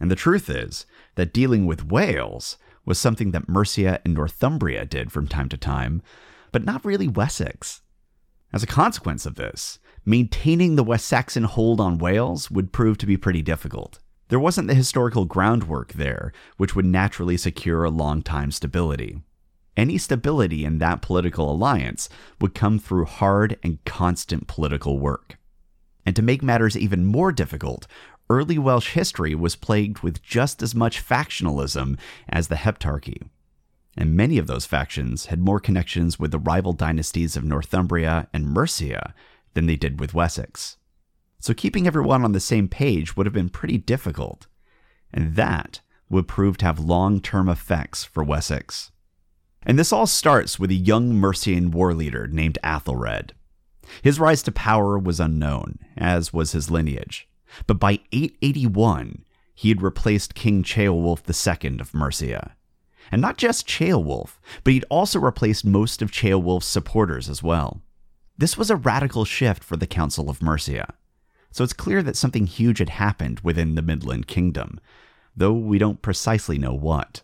And 0.00 0.10
the 0.10 0.16
truth 0.16 0.48
is 0.48 0.86
that 1.16 1.32
dealing 1.32 1.66
with 1.66 1.86
Wales 1.86 2.56
was 2.84 2.98
something 2.98 3.32
that 3.32 3.48
Mercia 3.48 4.00
and 4.04 4.14
Northumbria 4.14 4.86
did 4.86 5.12
from 5.12 5.26
time 5.26 5.48
to 5.50 5.56
time, 5.56 6.02
but 6.52 6.64
not 6.64 6.84
really 6.84 7.08
Wessex. 7.08 7.82
As 8.52 8.62
a 8.62 8.66
consequence 8.66 9.26
of 9.26 9.34
this, 9.34 9.78
maintaining 10.06 10.76
the 10.76 10.84
West 10.84 11.06
Saxon 11.06 11.44
hold 11.44 11.80
on 11.80 11.98
Wales 11.98 12.50
would 12.50 12.72
prove 12.72 12.96
to 12.98 13.06
be 13.06 13.16
pretty 13.16 13.42
difficult. 13.42 13.98
There 14.28 14.40
wasn't 14.40 14.68
the 14.68 14.74
historical 14.74 15.24
groundwork 15.24 15.94
there, 15.94 16.32
which 16.56 16.74
would 16.74 16.86
naturally 16.86 17.36
secure 17.36 17.84
a 17.84 17.90
long 17.90 18.22
time 18.22 18.50
stability. 18.50 19.20
Any 19.76 19.98
stability 19.98 20.64
in 20.64 20.78
that 20.78 21.02
political 21.02 21.52
alliance 21.52 22.08
would 22.40 22.54
come 22.54 22.78
through 22.78 23.04
hard 23.04 23.58
and 23.62 23.84
constant 23.84 24.46
political 24.46 24.98
work. 24.98 25.38
And 26.08 26.16
to 26.16 26.22
make 26.22 26.42
matters 26.42 26.74
even 26.74 27.04
more 27.04 27.32
difficult, 27.32 27.86
early 28.30 28.56
Welsh 28.58 28.92
history 28.92 29.34
was 29.34 29.56
plagued 29.56 29.98
with 29.98 30.22
just 30.22 30.62
as 30.62 30.74
much 30.74 31.06
factionalism 31.06 31.98
as 32.30 32.48
the 32.48 32.54
Heptarchy. 32.54 33.28
And 33.94 34.16
many 34.16 34.38
of 34.38 34.46
those 34.46 34.64
factions 34.64 35.26
had 35.26 35.38
more 35.38 35.60
connections 35.60 36.18
with 36.18 36.30
the 36.30 36.38
rival 36.38 36.72
dynasties 36.72 37.36
of 37.36 37.44
Northumbria 37.44 38.26
and 38.32 38.46
Mercia 38.46 39.12
than 39.52 39.66
they 39.66 39.76
did 39.76 40.00
with 40.00 40.14
Wessex. 40.14 40.78
So 41.40 41.52
keeping 41.52 41.86
everyone 41.86 42.24
on 42.24 42.32
the 42.32 42.40
same 42.40 42.68
page 42.68 43.14
would 43.14 43.26
have 43.26 43.34
been 43.34 43.50
pretty 43.50 43.76
difficult. 43.76 44.46
And 45.12 45.36
that 45.36 45.82
would 46.08 46.26
prove 46.26 46.56
to 46.56 46.64
have 46.64 46.80
long 46.80 47.20
term 47.20 47.50
effects 47.50 48.02
for 48.02 48.24
Wessex. 48.24 48.92
And 49.62 49.78
this 49.78 49.92
all 49.92 50.06
starts 50.06 50.58
with 50.58 50.70
a 50.70 50.74
young 50.74 51.12
Mercian 51.16 51.70
war 51.70 51.92
leader 51.92 52.26
named 52.26 52.56
Athelred. 52.64 53.32
His 54.02 54.20
rise 54.20 54.42
to 54.44 54.52
power 54.52 54.98
was 54.98 55.20
unknown, 55.20 55.78
as 55.96 56.32
was 56.32 56.52
his 56.52 56.70
lineage. 56.70 57.28
But 57.66 57.78
by 57.78 58.00
881, 58.12 59.24
he 59.54 59.70
had 59.70 59.82
replaced 59.82 60.34
King 60.34 60.62
Ceolwulf 60.62 61.22
II 61.28 61.80
of 61.80 61.94
Mercia. 61.94 62.54
And 63.10 63.22
not 63.22 63.38
just 63.38 63.66
Ceolwulf, 63.66 64.38
but 64.62 64.72
he'd 64.72 64.84
also 64.90 65.18
replaced 65.18 65.64
most 65.64 66.02
of 66.02 66.12
Ceolwulf's 66.12 66.66
supporters 66.66 67.28
as 67.28 67.42
well. 67.42 67.80
This 68.36 68.56
was 68.56 68.70
a 68.70 68.76
radical 68.76 69.24
shift 69.24 69.64
for 69.64 69.76
the 69.76 69.86
Council 69.86 70.30
of 70.30 70.42
Mercia. 70.42 70.94
So 71.50 71.64
it's 71.64 71.72
clear 71.72 72.02
that 72.02 72.16
something 72.16 72.46
huge 72.46 72.78
had 72.78 72.90
happened 72.90 73.40
within 73.40 73.74
the 73.74 73.82
Midland 73.82 74.28
Kingdom, 74.28 74.78
though 75.36 75.54
we 75.54 75.78
don't 75.78 76.02
precisely 76.02 76.58
know 76.58 76.74
what. 76.74 77.22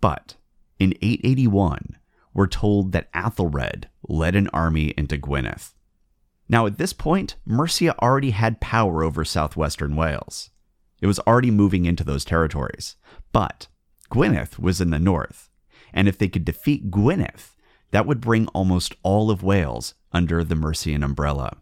But 0.00 0.34
in 0.78 0.94
881, 1.02 1.96
we're 2.32 2.46
told 2.46 2.92
that 2.92 3.12
Athelred 3.12 3.86
led 4.08 4.36
an 4.36 4.48
army 4.48 4.94
into 4.96 5.16
Gwynedd. 5.16 5.62
Now, 6.48 6.66
at 6.66 6.78
this 6.78 6.92
point, 6.92 7.36
Mercia 7.44 7.96
already 8.02 8.30
had 8.30 8.60
power 8.60 9.04
over 9.04 9.24
southwestern 9.24 9.94
Wales. 9.94 10.50
It 11.00 11.06
was 11.06 11.20
already 11.20 11.50
moving 11.50 11.86
into 11.86 12.04
those 12.04 12.24
territories. 12.24 12.96
But 13.32 13.68
Gwynedd 14.10 14.58
was 14.58 14.80
in 14.80 14.90
the 14.90 14.98
north, 14.98 15.48
and 15.92 16.08
if 16.08 16.18
they 16.18 16.28
could 16.28 16.44
defeat 16.44 16.90
Gwynedd, 16.90 17.40
that 17.92 18.06
would 18.06 18.20
bring 18.20 18.46
almost 18.48 18.94
all 19.02 19.30
of 19.30 19.42
Wales 19.42 19.94
under 20.12 20.44
the 20.44 20.56
Mercian 20.56 21.02
umbrella. 21.02 21.58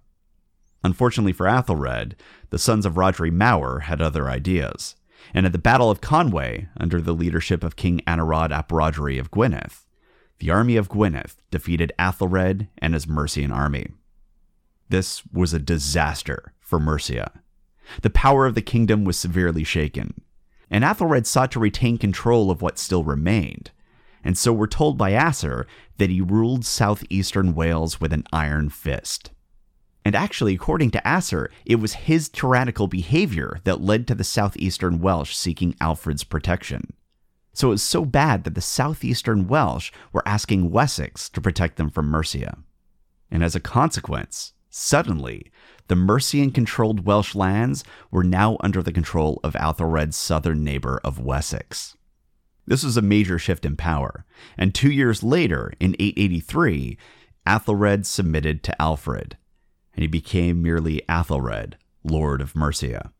Unfortunately 0.85 1.33
for 1.33 1.47
Athelred, 1.47 2.15
the 2.51 2.59
sons 2.59 2.87
of 2.87 2.95
Rhodri 2.95 3.33
Mawr 3.33 3.81
had 3.81 4.01
other 4.01 4.29
ideas, 4.29 4.97
and 5.35 5.45
at 5.45 5.53
the 5.53 5.59
Battle 5.59 5.91
of 5.91 6.01
Conway, 6.01 6.69
under 6.77 7.01
the 7.01 7.15
leadership 7.15 7.65
of 7.65 7.77
King 7.77 8.01
Anarawd 8.07 8.53
ap 8.53 8.71
Rhodri 8.71 9.19
of 9.19 9.31
Gwynedd, 9.31 9.73
the 10.39 10.51
army 10.51 10.77
of 10.77 10.89
Gwynedd 10.89 11.33
defeated 11.51 11.93
Athelred 11.99 12.69
and 12.79 12.95
his 12.95 13.07
Mercian 13.07 13.53
army. 13.53 13.89
This 14.89 15.23
was 15.33 15.53
a 15.53 15.59
disaster 15.59 16.53
for 16.61 16.79
Mercia. 16.79 17.33
The 18.03 18.11
power 18.11 18.47
of 18.47 18.55
the 18.55 18.63
kingdom 18.63 19.05
was 19.05 19.17
severely 19.17 19.65
shaken, 19.65 20.21
and 20.71 20.85
Athelred 20.85 21.27
sought 21.27 21.51
to 21.53 21.61
retain 21.61 21.99
control 21.99 22.51
of 22.51 22.63
what 22.63 22.79
still 22.79 23.05
remained, 23.05 23.71
and 24.23 24.37
so 24.37 24.53
we're 24.53 24.67
told 24.67 24.99
by 24.99 25.13
Asser 25.13 25.67
that 25.97 26.11
he 26.11 26.21
ruled 26.21 26.65
southeastern 26.65 27.55
Wales 27.55 28.01
with 28.01 28.13
an 28.13 28.25
iron 28.33 28.69
fist. 28.69 29.31
And 30.05 30.15
actually, 30.15 30.55
according 30.55 30.91
to 30.93 31.07
Asser, 31.07 31.51
it 31.67 31.77
was 31.77 31.95
his 31.95 32.29
tyrannical 32.29 32.87
behavior 32.89 33.61
that 33.65 33.81
led 33.81 34.07
to 34.07 34.15
the 34.15 34.25
southeastern 34.25 35.01
Welsh 35.01 35.35
seeking 35.35 35.75
Alfred's 35.81 36.25
protection. 36.25 36.95
So 37.59 37.67
it 37.67 37.71
was 37.71 37.83
so 37.83 38.05
bad 38.05 38.45
that 38.45 38.55
the 38.55 38.61
southeastern 38.61 39.49
Welsh 39.49 39.91
were 40.13 40.23
asking 40.25 40.71
Wessex 40.71 41.29
to 41.31 41.41
protect 41.41 41.75
them 41.75 41.91
from 41.91 42.07
Mercia. 42.07 42.59
And 43.33 43.43
as 43.43 43.57
a 43.57 43.61
consequence, 43.61 44.53
suddenly, 44.71 45.51
the 45.89 45.97
Mercian 45.97 46.53
controlled 46.53 47.05
Welsh 47.05 47.35
lands 47.35 47.83
were 48.13 48.23
now 48.23 48.59
under 48.61 48.81
the 48.81 48.93
control 48.93 49.41
of 49.43 49.55
Athelred's 49.55 50.17
southern 50.17 50.63
neighbor 50.63 51.01
of 51.03 51.19
Wessex. 51.19 51.97
This 52.65 52.85
was 52.85 52.97
a 52.97 53.03
major 53.03 53.41
shift 53.41 53.65
in 53.65 53.75
power, 53.75 54.25
and 54.57 54.73
two 54.73 54.93
years 54.93 55.25
later, 55.25 55.73
in 55.81 55.97
883, 55.99 56.97
Athelred 57.45 58.07
submitted 58.07 58.63
to 58.63 58.81
Alfred, 58.81 59.37
and 59.95 60.03
he 60.03 60.07
became 60.07 60.63
merely 60.63 61.03
Athelred, 61.09 61.75
Lord 62.05 62.41
of 62.41 62.55
Mercia. 62.55 63.11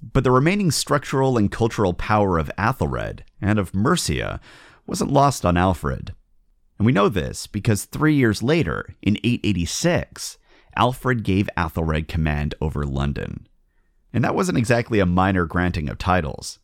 But 0.00 0.24
the 0.24 0.30
remaining 0.30 0.70
structural 0.70 1.36
and 1.36 1.50
cultural 1.50 1.94
power 1.94 2.38
of 2.38 2.50
Athelred 2.56 3.20
and 3.40 3.58
of 3.58 3.74
Mercia 3.74 4.40
wasn't 4.86 5.12
lost 5.12 5.44
on 5.44 5.56
Alfred. 5.56 6.14
And 6.78 6.86
we 6.86 6.92
know 6.92 7.08
this 7.08 7.46
because 7.46 7.84
three 7.84 8.14
years 8.14 8.42
later, 8.42 8.94
in 9.02 9.16
886, 9.24 10.38
Alfred 10.76 11.24
gave 11.24 11.50
Athelred 11.56 12.06
command 12.06 12.54
over 12.60 12.84
London. 12.84 13.48
And 14.12 14.22
that 14.24 14.34
wasn't 14.34 14.58
exactly 14.58 15.00
a 15.00 15.06
minor 15.06 15.44
granting 15.44 15.88
of 15.88 15.98
titles. 15.98 16.58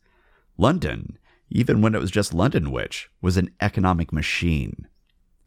London 0.57 1.17
even 1.49 1.81
when 1.81 1.95
it 1.95 2.01
was 2.01 2.11
just 2.11 2.33
Lundenwic, 2.33 3.05
was 3.21 3.37
an 3.37 3.51
economic 3.61 4.11
machine. 4.11 4.87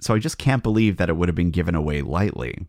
So 0.01 0.15
I 0.15 0.19
just 0.19 0.39
can't 0.39 0.63
believe 0.63 0.97
that 0.97 1.09
it 1.09 1.17
would 1.17 1.29
have 1.29 1.37
been 1.37 1.51
given 1.51 1.75
away 1.75 2.03
lightly. 2.03 2.67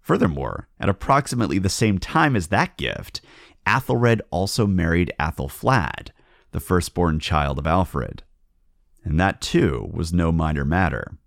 Furthermore, 0.00 0.68
at 0.78 0.88
approximately 0.88 1.58
the 1.58 1.68
same 1.68 1.98
time 1.98 2.36
as 2.36 2.48
that 2.48 2.76
gift, 2.76 3.20
Athelred 3.68 4.22
also 4.30 4.66
married 4.66 5.12
Athelflaed, 5.20 6.08
the 6.52 6.60
firstborn 6.60 7.20
child 7.20 7.58
of 7.58 7.66
Alfred. 7.66 8.22
And 9.04 9.20
that 9.20 9.42
too 9.42 9.90
was 9.92 10.10
no 10.10 10.32
minor 10.32 10.64
matter. 10.64 11.18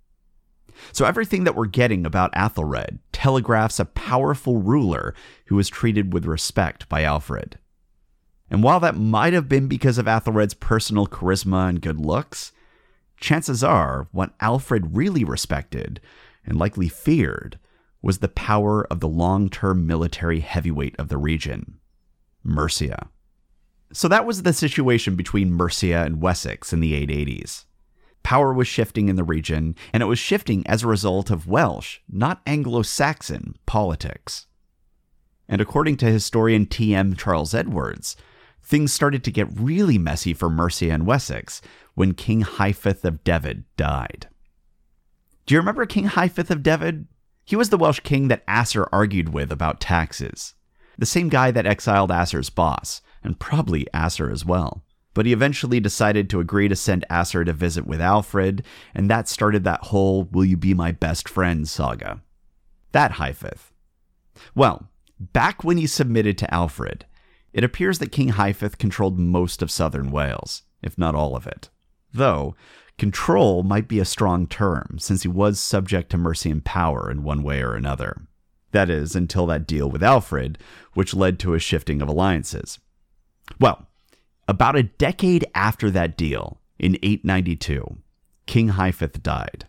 So 0.91 1.05
everything 1.05 1.43
that 1.43 1.55
we're 1.55 1.67
getting 1.67 2.03
about 2.03 2.33
Athelred 2.33 2.97
telegraphs 3.11 3.79
a 3.79 3.85
powerful 3.85 4.57
ruler 4.57 5.13
who 5.45 5.55
was 5.55 5.69
treated 5.69 6.13
with 6.13 6.25
respect 6.25 6.89
by 6.89 7.03
Alfred. 7.03 7.59
And 8.49 8.63
while 8.63 8.79
that 8.79 8.97
might 8.97 9.33
have 9.33 9.47
been 9.47 9.67
because 9.67 9.99
of 9.99 10.07
Athelred's 10.07 10.55
personal 10.55 11.05
charisma 11.05 11.69
and 11.69 11.79
good 11.79 11.99
looks, 11.99 12.51
chances 13.17 13.63
are 13.63 14.07
what 14.11 14.33
Alfred 14.39 14.97
really 14.97 15.23
respected, 15.23 16.01
and 16.43 16.57
likely 16.57 16.89
feared, 16.89 17.59
was 18.01 18.17
the 18.17 18.27
power 18.27 18.83
of 18.87 18.99
the 18.99 19.07
long 19.07 19.47
term 19.47 19.85
military 19.85 20.39
heavyweight 20.39 20.95
of 20.97 21.07
the 21.07 21.19
region, 21.19 21.77
Mercia. 22.43 23.09
So 23.93 24.07
that 24.07 24.25
was 24.25 24.43
the 24.43 24.53
situation 24.53 25.15
between 25.15 25.51
Mercia 25.51 26.03
and 26.03 26.21
Wessex 26.21 26.71
in 26.71 26.79
the 26.79 26.93
880s. 27.05 27.65
Power 28.23 28.53
was 28.53 28.67
shifting 28.67 29.09
in 29.09 29.15
the 29.15 29.23
region, 29.23 29.75
and 29.91 30.03
it 30.03 30.05
was 30.05 30.19
shifting 30.19 30.65
as 30.67 30.83
a 30.83 30.87
result 30.87 31.29
of 31.29 31.47
Welsh, 31.47 31.99
not 32.07 32.41
Anglo 32.45 32.83
Saxon, 32.83 33.55
politics. 33.65 34.45
And 35.49 35.59
according 35.59 35.97
to 35.97 36.05
historian 36.05 36.65
T.M. 36.65 37.15
Charles 37.15 37.53
Edwards, 37.53 38.15
things 38.63 38.93
started 38.93 39.23
to 39.23 39.31
get 39.31 39.59
really 39.59 39.97
messy 39.97 40.33
for 40.33 40.49
Mercia 40.49 40.91
and 40.91 41.05
Wessex 41.05 41.61
when 41.95 42.13
King 42.13 42.43
Hyfaidd 42.43 43.03
of 43.03 43.23
Dyfed 43.23 43.63
died. 43.75 44.27
Do 45.45 45.53
you 45.53 45.59
remember 45.59 45.85
King 45.85 46.07
Hyfaidd 46.07 46.51
of 46.51 46.63
Dyfed? 46.63 47.05
He 47.43 47.55
was 47.55 47.69
the 47.69 47.77
Welsh 47.77 47.99
king 48.01 48.27
that 48.29 48.43
Asser 48.47 48.87
argued 48.93 49.33
with 49.33 49.51
about 49.51 49.81
taxes. 49.81 50.53
The 51.01 51.07
same 51.07 51.29
guy 51.29 51.49
that 51.49 51.65
exiled 51.65 52.11
Asser's 52.11 52.51
boss, 52.51 53.01
and 53.23 53.39
probably 53.39 53.87
Asser 53.91 54.29
as 54.29 54.45
well. 54.45 54.83
But 55.15 55.25
he 55.25 55.33
eventually 55.33 55.79
decided 55.79 56.29
to 56.29 56.39
agree 56.39 56.67
to 56.67 56.75
send 56.75 57.05
Asser 57.09 57.43
to 57.43 57.53
visit 57.53 57.87
with 57.87 57.99
Alfred, 57.99 58.63
and 58.93 59.09
that 59.09 59.27
started 59.27 59.63
that 59.63 59.85
whole 59.85 60.25
Will 60.25 60.45
You 60.45 60.57
Be 60.57 60.75
My 60.75 60.91
Best 60.91 61.27
Friend 61.27 61.67
saga. 61.67 62.21
That 62.91 63.13
Hyfaidd. 63.13 63.57
Well, 64.53 64.91
back 65.19 65.63
when 65.63 65.77
he 65.77 65.87
submitted 65.87 66.37
to 66.37 66.53
Alfred, 66.53 67.05
it 67.51 67.63
appears 67.63 67.97
that 67.97 68.11
King 68.11 68.33
Hyfaidd 68.33 68.77
controlled 68.77 69.17
most 69.17 69.63
of 69.63 69.71
southern 69.71 70.11
Wales, 70.11 70.61
if 70.83 70.99
not 70.99 71.15
all 71.15 71.35
of 71.35 71.47
it. 71.47 71.71
Though, 72.13 72.55
control 72.99 73.63
might 73.63 73.87
be 73.87 73.97
a 73.97 74.05
strong 74.05 74.45
term, 74.45 74.97
since 74.99 75.23
he 75.23 75.27
was 75.27 75.59
subject 75.59 76.11
to 76.11 76.19
Mercian 76.19 76.61
power 76.61 77.09
in 77.09 77.23
one 77.23 77.41
way 77.41 77.63
or 77.63 77.73
another. 77.73 78.27
That 78.71 78.89
is, 78.89 79.15
until 79.15 79.45
that 79.47 79.67
deal 79.67 79.89
with 79.89 80.03
Alfred, 80.03 80.57
which 80.93 81.13
led 81.13 81.39
to 81.39 81.53
a 81.53 81.59
shifting 81.59 82.01
of 82.01 82.07
alliances. 82.07 82.79
Well, 83.59 83.87
about 84.47 84.75
a 84.75 84.83
decade 84.83 85.45
after 85.53 85.89
that 85.91 86.17
deal, 86.17 86.59
in 86.79 86.95
892, 87.03 87.97
King 88.47 88.69
Hyfaidd 88.69 89.21
died. 89.21 89.67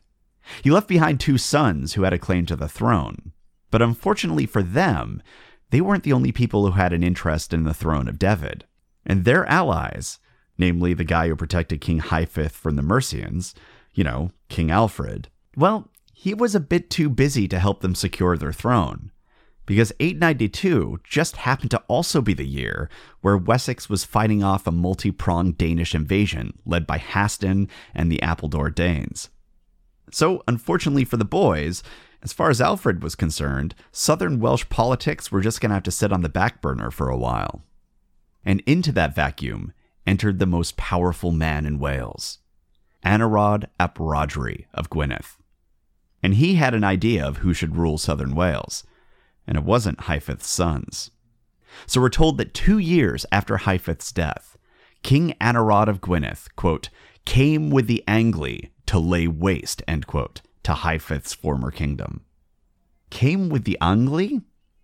He 0.62 0.70
left 0.70 0.88
behind 0.88 1.20
two 1.20 1.38
sons 1.38 1.92
who 1.92 2.02
had 2.02 2.12
a 2.12 2.18
claim 2.18 2.46
to 2.46 2.56
the 2.56 2.68
throne, 2.68 3.32
but 3.70 3.82
unfortunately 3.82 4.46
for 4.46 4.62
them, 4.62 5.22
they 5.70 5.80
weren't 5.80 6.04
the 6.04 6.12
only 6.12 6.32
people 6.32 6.66
who 6.66 6.72
had 6.72 6.92
an 6.92 7.02
interest 7.02 7.52
in 7.52 7.64
the 7.64 7.74
throne 7.74 8.08
of 8.08 8.18
Dyfed, 8.18 8.64
And 9.06 9.24
their 9.24 9.46
allies, 9.46 10.18
namely 10.58 10.94
the 10.94 11.04
guy 11.04 11.28
who 11.28 11.36
protected 11.36 11.80
King 11.80 12.00
Hyfaidd 12.00 12.50
from 12.52 12.76
the 12.76 12.82
Mercians, 12.82 13.54
you 13.94 14.04
know, 14.04 14.32
King 14.48 14.70
Alfred, 14.70 15.28
well, 15.56 15.90
he 16.12 16.34
was 16.34 16.54
a 16.54 16.60
bit 16.60 16.90
too 16.90 17.08
busy 17.08 17.48
to 17.48 17.58
help 17.58 17.80
them 17.80 17.94
secure 17.94 18.36
their 18.36 18.52
throne. 18.52 19.10
Because 19.64 19.92
892 20.00 21.00
just 21.04 21.36
happened 21.36 21.70
to 21.70 21.82
also 21.88 22.20
be 22.20 22.34
the 22.34 22.46
year 22.46 22.90
where 23.20 23.36
Wessex 23.36 23.88
was 23.88 24.04
fighting 24.04 24.42
off 24.42 24.66
a 24.66 24.72
multi 24.72 25.10
pronged 25.10 25.56
Danish 25.56 25.94
invasion 25.94 26.58
led 26.66 26.86
by 26.86 26.98
Haston 26.98 27.68
and 27.94 28.10
the 28.10 28.20
Appledore 28.22 28.70
Danes. 28.70 29.30
So, 30.10 30.42
unfortunately 30.48 31.04
for 31.04 31.16
the 31.16 31.24
boys, 31.24 31.82
as 32.22 32.32
far 32.32 32.50
as 32.50 32.60
Alfred 32.60 33.02
was 33.02 33.14
concerned, 33.14 33.74
southern 33.90 34.40
Welsh 34.40 34.64
politics 34.68 35.32
were 35.32 35.40
just 35.40 35.60
going 35.60 35.70
to 35.70 35.74
have 35.74 35.82
to 35.84 35.90
sit 35.90 36.12
on 36.12 36.22
the 36.22 36.28
back 36.28 36.60
burner 36.60 36.90
for 36.90 37.08
a 37.08 37.16
while. 37.16 37.62
And 38.44 38.62
into 38.66 38.92
that 38.92 39.14
vacuum 39.14 39.72
entered 40.06 40.38
the 40.38 40.46
most 40.46 40.76
powerful 40.76 41.30
man 41.30 41.66
in 41.66 41.78
Wales, 41.78 42.38
Anarawd 43.04 43.66
ap 43.78 43.98
Rhodri 43.98 44.66
of 44.74 44.90
Gwynedd. 44.90 45.24
And 46.22 46.34
he 46.34 46.54
had 46.54 46.74
an 46.74 46.84
idea 46.84 47.26
of 47.26 47.38
who 47.38 47.52
should 47.52 47.76
rule 47.76 47.98
southern 47.98 48.34
Wales, 48.34 48.84
and 49.46 49.56
it 49.56 49.64
wasn't 49.64 50.02
Hyfaidd's 50.02 50.46
sons. 50.46 51.10
So 51.86 52.00
we're 52.00 52.10
told 52.10 52.38
that 52.38 52.54
two 52.54 52.78
years 52.78 53.26
after 53.32 53.56
Hyfaidd's 53.56 54.12
death, 54.12 54.56
King 55.02 55.34
Anarawd 55.40 55.88
of 55.88 56.00
Gwynedd, 56.00 56.54
quote, 56.54 56.90
came 57.24 57.70
with 57.70 57.86
the 57.86 58.04
Angli 58.06 58.72
to 58.86 58.98
lay 58.98 59.26
waste, 59.26 59.82
end 59.88 60.06
quote, 60.06 60.42
to 60.62 60.72
Hyfaidd's 60.72 61.34
former 61.34 61.70
kingdom. 61.70 62.22
Came 63.10 63.48
with 63.48 63.64
the 63.64 63.78
Angli? 63.80 64.40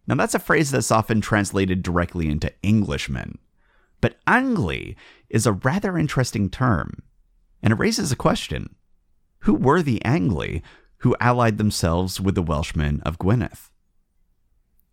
Now 0.06 0.16
that's 0.16 0.34
a 0.34 0.40
phrase 0.40 0.70
that's 0.70 0.90
often 0.90 1.20
translated 1.20 1.82
directly 1.82 2.28
into 2.28 2.52
Englishmen. 2.64 3.38
But 4.00 4.16
Angli 4.26 4.96
is 5.28 5.46
a 5.46 5.52
rather 5.52 5.98
interesting 5.98 6.50
term, 6.50 7.02
and 7.62 7.72
it 7.72 7.78
raises 7.78 8.12
a 8.12 8.16
question. 8.16 8.74
Who 9.40 9.54
were 9.54 9.82
the 9.82 10.04
Angli 10.04 10.62
who 10.98 11.16
allied 11.20 11.58
themselves 11.58 12.20
with 12.20 12.34
the 12.34 12.42
Welshmen 12.42 13.00
of 13.02 13.18
Gwynedd? 13.18 13.58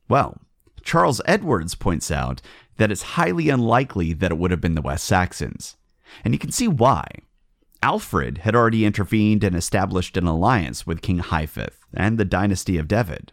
Well, 0.07 0.37
Charles 0.83 1.21
Edwards 1.25 1.75
points 1.75 2.11
out 2.11 2.41
that 2.77 2.91
it's 2.91 3.01
highly 3.01 3.49
unlikely 3.49 4.13
that 4.13 4.31
it 4.31 4.37
would 4.37 4.51
have 4.51 4.61
been 4.61 4.75
the 4.75 4.81
West 4.81 5.05
Saxons. 5.05 5.77
And 6.23 6.33
you 6.33 6.39
can 6.39 6.51
see 6.51 6.67
why. 6.67 7.07
Alfred 7.81 8.39
had 8.39 8.55
already 8.55 8.85
intervened 8.85 9.43
and 9.43 9.55
established 9.55 10.17
an 10.17 10.27
alliance 10.27 10.85
with 10.85 11.01
King 11.01 11.19
Hyfaidd 11.19 11.73
and 11.93 12.17
the 12.17 12.25
dynasty 12.25 12.77
of 12.77 12.87
Dyfed. 12.87 13.31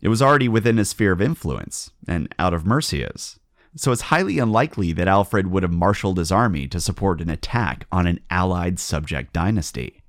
It 0.00 0.08
was 0.08 0.22
already 0.22 0.48
within 0.48 0.76
his 0.76 0.90
sphere 0.90 1.12
of 1.12 1.22
influence, 1.22 1.90
and 2.06 2.32
out 2.38 2.54
of 2.54 2.66
Mercia's, 2.66 3.38
so 3.76 3.92
it's 3.92 4.02
highly 4.02 4.38
unlikely 4.38 4.92
that 4.92 5.08
Alfred 5.08 5.48
would 5.48 5.62
have 5.62 5.72
marshaled 5.72 6.16
his 6.16 6.32
army 6.32 6.66
to 6.68 6.80
support 6.80 7.20
an 7.20 7.28
attack 7.28 7.86
on 7.92 8.06
an 8.06 8.20
allied 8.30 8.78
subject 8.78 9.32
dynasty. 9.32 10.02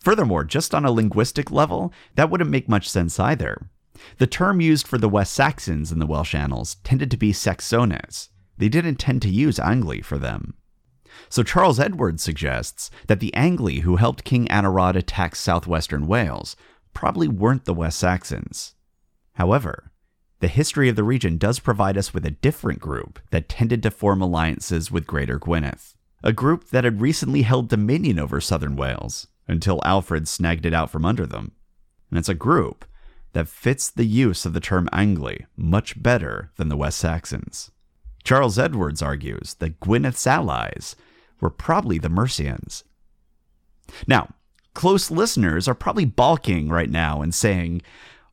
Furthermore, 0.00 0.44
just 0.44 0.74
on 0.74 0.84
a 0.84 0.90
linguistic 0.90 1.50
level, 1.50 1.92
that 2.14 2.30
wouldn't 2.30 2.50
make 2.50 2.68
much 2.68 2.88
sense 2.88 3.20
either. 3.20 3.68
The 4.16 4.26
term 4.26 4.60
used 4.60 4.86
for 4.86 4.96
the 4.96 5.08
West 5.08 5.34
Saxons 5.34 5.92
in 5.92 5.98
the 5.98 6.06
Welsh 6.06 6.34
annals 6.34 6.76
tended 6.76 7.10
to 7.10 7.18
be 7.18 7.32
Saxones. 7.32 8.28
They 8.56 8.68
didn't 8.68 8.96
tend 8.96 9.20
to 9.22 9.28
use 9.28 9.58
Angli 9.58 10.00
for 10.00 10.18
them. 10.18 10.54
So 11.28 11.42
Charles 11.42 11.78
Edward 11.78 12.18
suggests 12.18 12.90
that 13.08 13.20
the 13.20 13.34
Angli 13.34 13.80
who 13.80 13.96
helped 13.96 14.24
King 14.24 14.46
Anarawd 14.48 14.96
attack 14.96 15.36
southwestern 15.36 16.06
Wales 16.06 16.56
probably 16.94 17.28
weren't 17.28 17.66
the 17.66 17.74
West 17.74 17.98
Saxons. 17.98 18.74
However, 19.34 19.92
the 20.40 20.48
history 20.48 20.88
of 20.88 20.96
the 20.96 21.04
region 21.04 21.36
does 21.36 21.58
provide 21.60 21.98
us 21.98 22.14
with 22.14 22.24
a 22.24 22.30
different 22.30 22.80
group 22.80 23.18
that 23.30 23.48
tended 23.48 23.82
to 23.82 23.90
form 23.90 24.22
alliances 24.22 24.90
with 24.90 25.06
Greater 25.06 25.38
Gwynedd, 25.38 25.94
a 26.22 26.32
group 26.32 26.70
that 26.70 26.84
had 26.84 27.02
recently 27.02 27.42
held 27.42 27.68
dominion 27.68 28.18
over 28.18 28.40
southern 28.40 28.76
Wales 28.76 29.26
until 29.50 29.80
Alfred 29.84 30.28
snagged 30.28 30.64
it 30.64 30.74
out 30.74 30.90
from 30.90 31.04
under 31.04 31.26
them. 31.26 31.52
And 32.10 32.18
it's 32.18 32.28
a 32.28 32.34
group 32.34 32.84
that 33.32 33.48
fits 33.48 33.90
the 33.90 34.04
use 34.04 34.44
of 34.44 34.52
the 34.52 34.60
term 34.60 34.88
Angli 34.92 35.46
much 35.56 36.00
better 36.02 36.50
than 36.56 36.68
the 36.68 36.76
West 36.76 36.98
Saxons. 36.98 37.70
Charles 38.24 38.58
Edwards 38.58 39.02
argues 39.02 39.54
that 39.54 39.80
Gwynedd's 39.80 40.26
allies 40.26 40.96
were 41.40 41.50
probably 41.50 41.98
the 41.98 42.08
Mercians. 42.08 42.84
Now, 44.06 44.34
close 44.74 45.10
listeners 45.10 45.66
are 45.66 45.74
probably 45.74 46.04
balking 46.04 46.68
right 46.68 46.90
now 46.90 47.22
and 47.22 47.34
saying, 47.34 47.82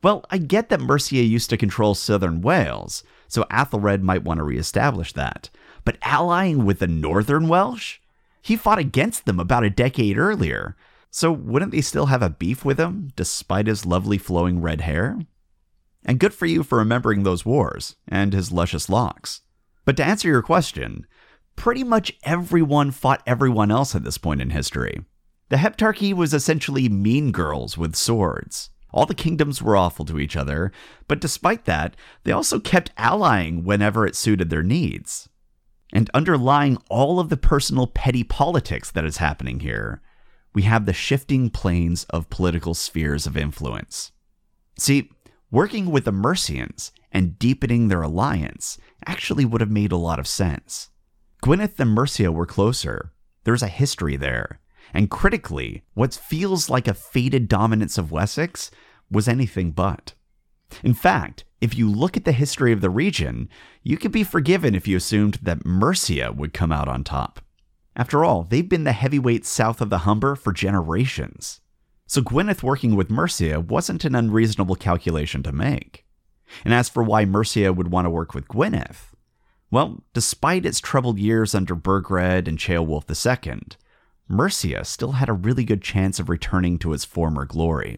well, 0.04 0.26
I 0.30 0.38
get 0.38 0.70
that 0.70 0.82
Mercia 0.82 1.24
used 1.24 1.50
to 1.50 1.58
control 1.58 1.96
southern 1.96 2.42
Wales, 2.42 3.04
so 3.28 3.46
Athelred 3.50 4.02
might 4.02 4.24
want 4.24 4.40
to 4.40 4.44
reestablish 4.44 5.14
that. 5.14 5.50
But 5.84 5.98
allying 6.02 6.66
with 6.66 6.80
the 6.80 6.88
northern 6.88 7.48
Welsh? 7.48 8.00
He 8.42 8.56
fought 8.56 8.80
against 8.80 9.26
them 9.26 9.40
about 9.40 9.64
a 9.64 9.70
decade 9.70 10.18
earlier, 10.18 10.76
so 11.12 11.32
wouldn't 11.32 11.72
they 11.72 11.82
still 11.82 12.08
have 12.08 12.22
a 12.22 12.30
beef 12.30 12.66
with 12.66 12.80
him, 12.80 13.12
despite 13.16 13.68
his 13.68 13.86
lovely 13.86 14.18
flowing 14.18 14.62
red 14.62 14.82
hair? 14.82 15.20
And 16.06 16.20
good 16.20 16.34
for 16.34 16.46
you 16.46 16.64
for 16.64 16.78
remembering 16.78 17.24
those 17.24 17.46
wars, 17.46 17.96
and 18.08 18.34
his 18.34 18.52
luscious 18.52 18.90
locks. 18.90 19.42
But 19.86 19.98
to 19.98 20.06
answer 20.06 20.28
your 20.28 20.42
question, 20.42 21.06
pretty 21.56 21.84
much 21.84 22.14
everyone 22.24 22.92
fought 22.92 23.24
everyone 23.26 23.72
else 23.72 23.96
at 23.96 24.04
this 24.04 24.18
point 24.18 24.42
in 24.42 24.52
history. 24.52 25.02
The 25.50 25.58
Heptarchy 25.58 26.14
was 26.14 26.34
essentially 26.34 26.90
mean 26.90 27.32
girls 27.32 27.78
with 27.78 27.96
swords. 27.96 28.70
All 28.92 29.06
the 29.06 29.16
kingdoms 29.16 29.62
were 29.62 29.76
awful 29.76 30.06
to 30.06 30.20
each 30.20 30.36
other, 30.36 30.72
but 31.08 31.22
despite 31.22 31.66
that, 31.66 31.96
they 32.24 32.32
also 32.32 32.60
kept 32.60 32.92
allying 32.98 33.64
whenever 33.64 34.06
it 34.06 34.16
suited 34.16 34.50
their 34.50 34.64
needs. 34.64 35.30
And 35.94 36.10
underlying 36.14 36.78
all 36.90 37.20
of 37.20 37.30
the 37.30 37.38
personal 37.38 37.88
petty 37.88 38.24
politics 38.24 38.92
that 38.92 39.06
is 39.06 39.18
happening 39.18 39.62
here 39.62 40.02
we 40.58 40.64
have 40.64 40.88
the 40.88 40.92
shifting 40.92 41.52
planes 41.52 42.04
of 42.10 42.32
political 42.32 42.74
spheres 42.74 43.28
of 43.28 43.38
influence. 43.38 44.12
See, 44.76 45.12
working 45.52 45.92
with 45.92 46.06
the 46.06 46.12
Mercians 46.12 46.92
and 47.12 47.38
deepening 47.38 47.90
their 47.90 48.02
alliance 48.02 48.80
actually 49.06 49.46
would 49.46 49.62
have 49.62 49.70
made 49.70 49.92
a 49.92 49.98
lot 49.98 50.18
of 50.18 50.26
sense. 50.26 50.90
Gwynedd 51.44 51.76
and 51.78 51.92
Mercia 51.92 52.32
were 52.32 52.48
closer. 52.48 53.12
There's 53.44 53.62
a 53.62 53.68
history 53.68 54.16
there. 54.16 54.60
And 54.96 55.12
critically, 55.12 55.84
what 55.94 56.16
feels 56.16 56.72
like 56.72 56.88
a 56.88 56.96
fated 56.96 57.48
dominance 57.48 58.00
of 58.00 58.12
Wessex 58.12 58.72
was 59.12 59.28
anything 59.28 59.70
but. 59.70 60.16
In 60.84 60.96
fact, 60.96 61.46
if 61.62 61.78
you 61.78 61.88
look 61.88 62.18
at 62.18 62.26
the 62.26 62.32
history 62.32 62.72
of 62.72 62.82
the 62.82 62.90
region, 62.90 63.48
you 63.84 63.96
could 63.96 64.12
be 64.12 64.24
forgiven 64.24 64.74
if 64.74 64.88
you 64.88 64.98
assumed 64.98 65.36
that 65.44 65.68
Mercia 65.68 66.32
would 66.32 66.52
come 66.52 66.72
out 66.72 66.88
on 66.88 67.04
top. 67.04 67.42
After 67.98 68.24
all, 68.24 68.44
they've 68.44 68.70
been 68.70 68.84
the 68.84 68.92
heavyweights 68.92 69.50
south 69.50 69.82
of 69.82 69.90
the 69.90 70.00
Humber 70.00 70.36
for 70.36 70.54
generations. 70.54 71.62
So 72.06 72.22
Gwynedd 72.22 72.62
working 72.62 72.96
with 72.96 73.10
Mercia 73.10 73.60
wasn't 73.60 74.06
an 74.06 74.14
unreasonable 74.14 74.76
calculation 74.76 75.42
to 75.44 75.52
make. 75.52 76.06
And 76.64 76.74
as 76.74 76.88
for 76.88 77.04
why 77.04 77.26
Mercia 77.26 77.74
would 77.74 77.92
want 77.92 78.06
to 78.06 78.12
work 78.12 78.36
with 78.36 78.48
Gwynedd, 78.48 78.96
well, 79.72 80.04
despite 80.14 80.66
its 80.66 80.80
troubled 80.80 81.18
years 81.18 81.54
under 81.54 81.76
Burgred 81.76 82.48
and 82.48 82.58
Ceolwulf 82.58 83.10
II, 83.10 83.62
Mercia 84.30 84.86
still 84.86 85.14
had 85.14 85.28
a 85.28 85.34
really 85.34 85.66
good 85.66 85.82
chance 85.82 86.20
of 86.20 86.30
returning 86.30 86.78
to 86.80 86.94
its 86.94 87.04
former 87.04 87.46
glory. 87.46 87.98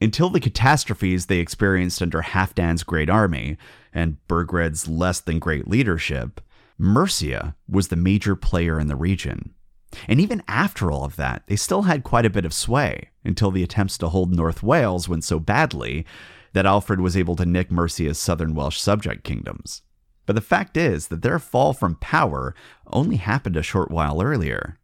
Until 0.00 0.30
the 0.30 0.40
catastrophes 0.40 1.26
they 1.26 1.38
experienced 1.38 2.00
under 2.00 2.22
Halfdan's 2.22 2.82
great 2.82 3.10
army 3.10 3.58
and 3.92 4.26
Burgred's 4.26 4.88
less 4.88 5.20
than 5.20 5.38
great 5.38 5.68
leadership, 5.68 6.40
Mercia 6.78 7.54
was 7.68 7.88
the 7.88 7.96
major 7.96 8.34
player 8.34 8.80
in 8.80 8.88
the 8.88 8.96
region. 8.96 9.54
And 10.08 10.20
even 10.20 10.42
after 10.48 10.90
all 10.90 11.04
of 11.04 11.16
that, 11.16 11.42
they 11.46 11.56
still 11.56 11.82
had 11.82 12.04
quite 12.04 12.24
a 12.24 12.30
bit 12.30 12.44
of 12.44 12.54
sway 12.54 13.10
until 13.24 13.50
the 13.50 13.62
attempts 13.62 13.98
to 13.98 14.08
hold 14.08 14.34
North 14.34 14.62
Wales 14.62 15.08
went 15.08 15.24
so 15.24 15.38
badly 15.38 16.06
that 16.54 16.66
Alfred 16.66 17.00
was 17.00 17.16
able 17.16 17.36
to 17.36 17.46
nick 17.46 17.70
Mercia's 17.70 18.18
southern 18.18 18.54
Welsh 18.54 18.78
subject 18.78 19.24
kingdoms. 19.24 19.82
But 20.26 20.34
the 20.34 20.40
fact 20.40 20.76
is 20.76 21.08
that 21.08 21.22
their 21.22 21.38
fall 21.38 21.72
from 21.72 21.96
power 21.96 22.54
only 22.86 23.16
happened 23.16 23.56
a 23.56 23.62
short 23.62 23.90
while 23.90 24.22
earlier. 24.22 24.78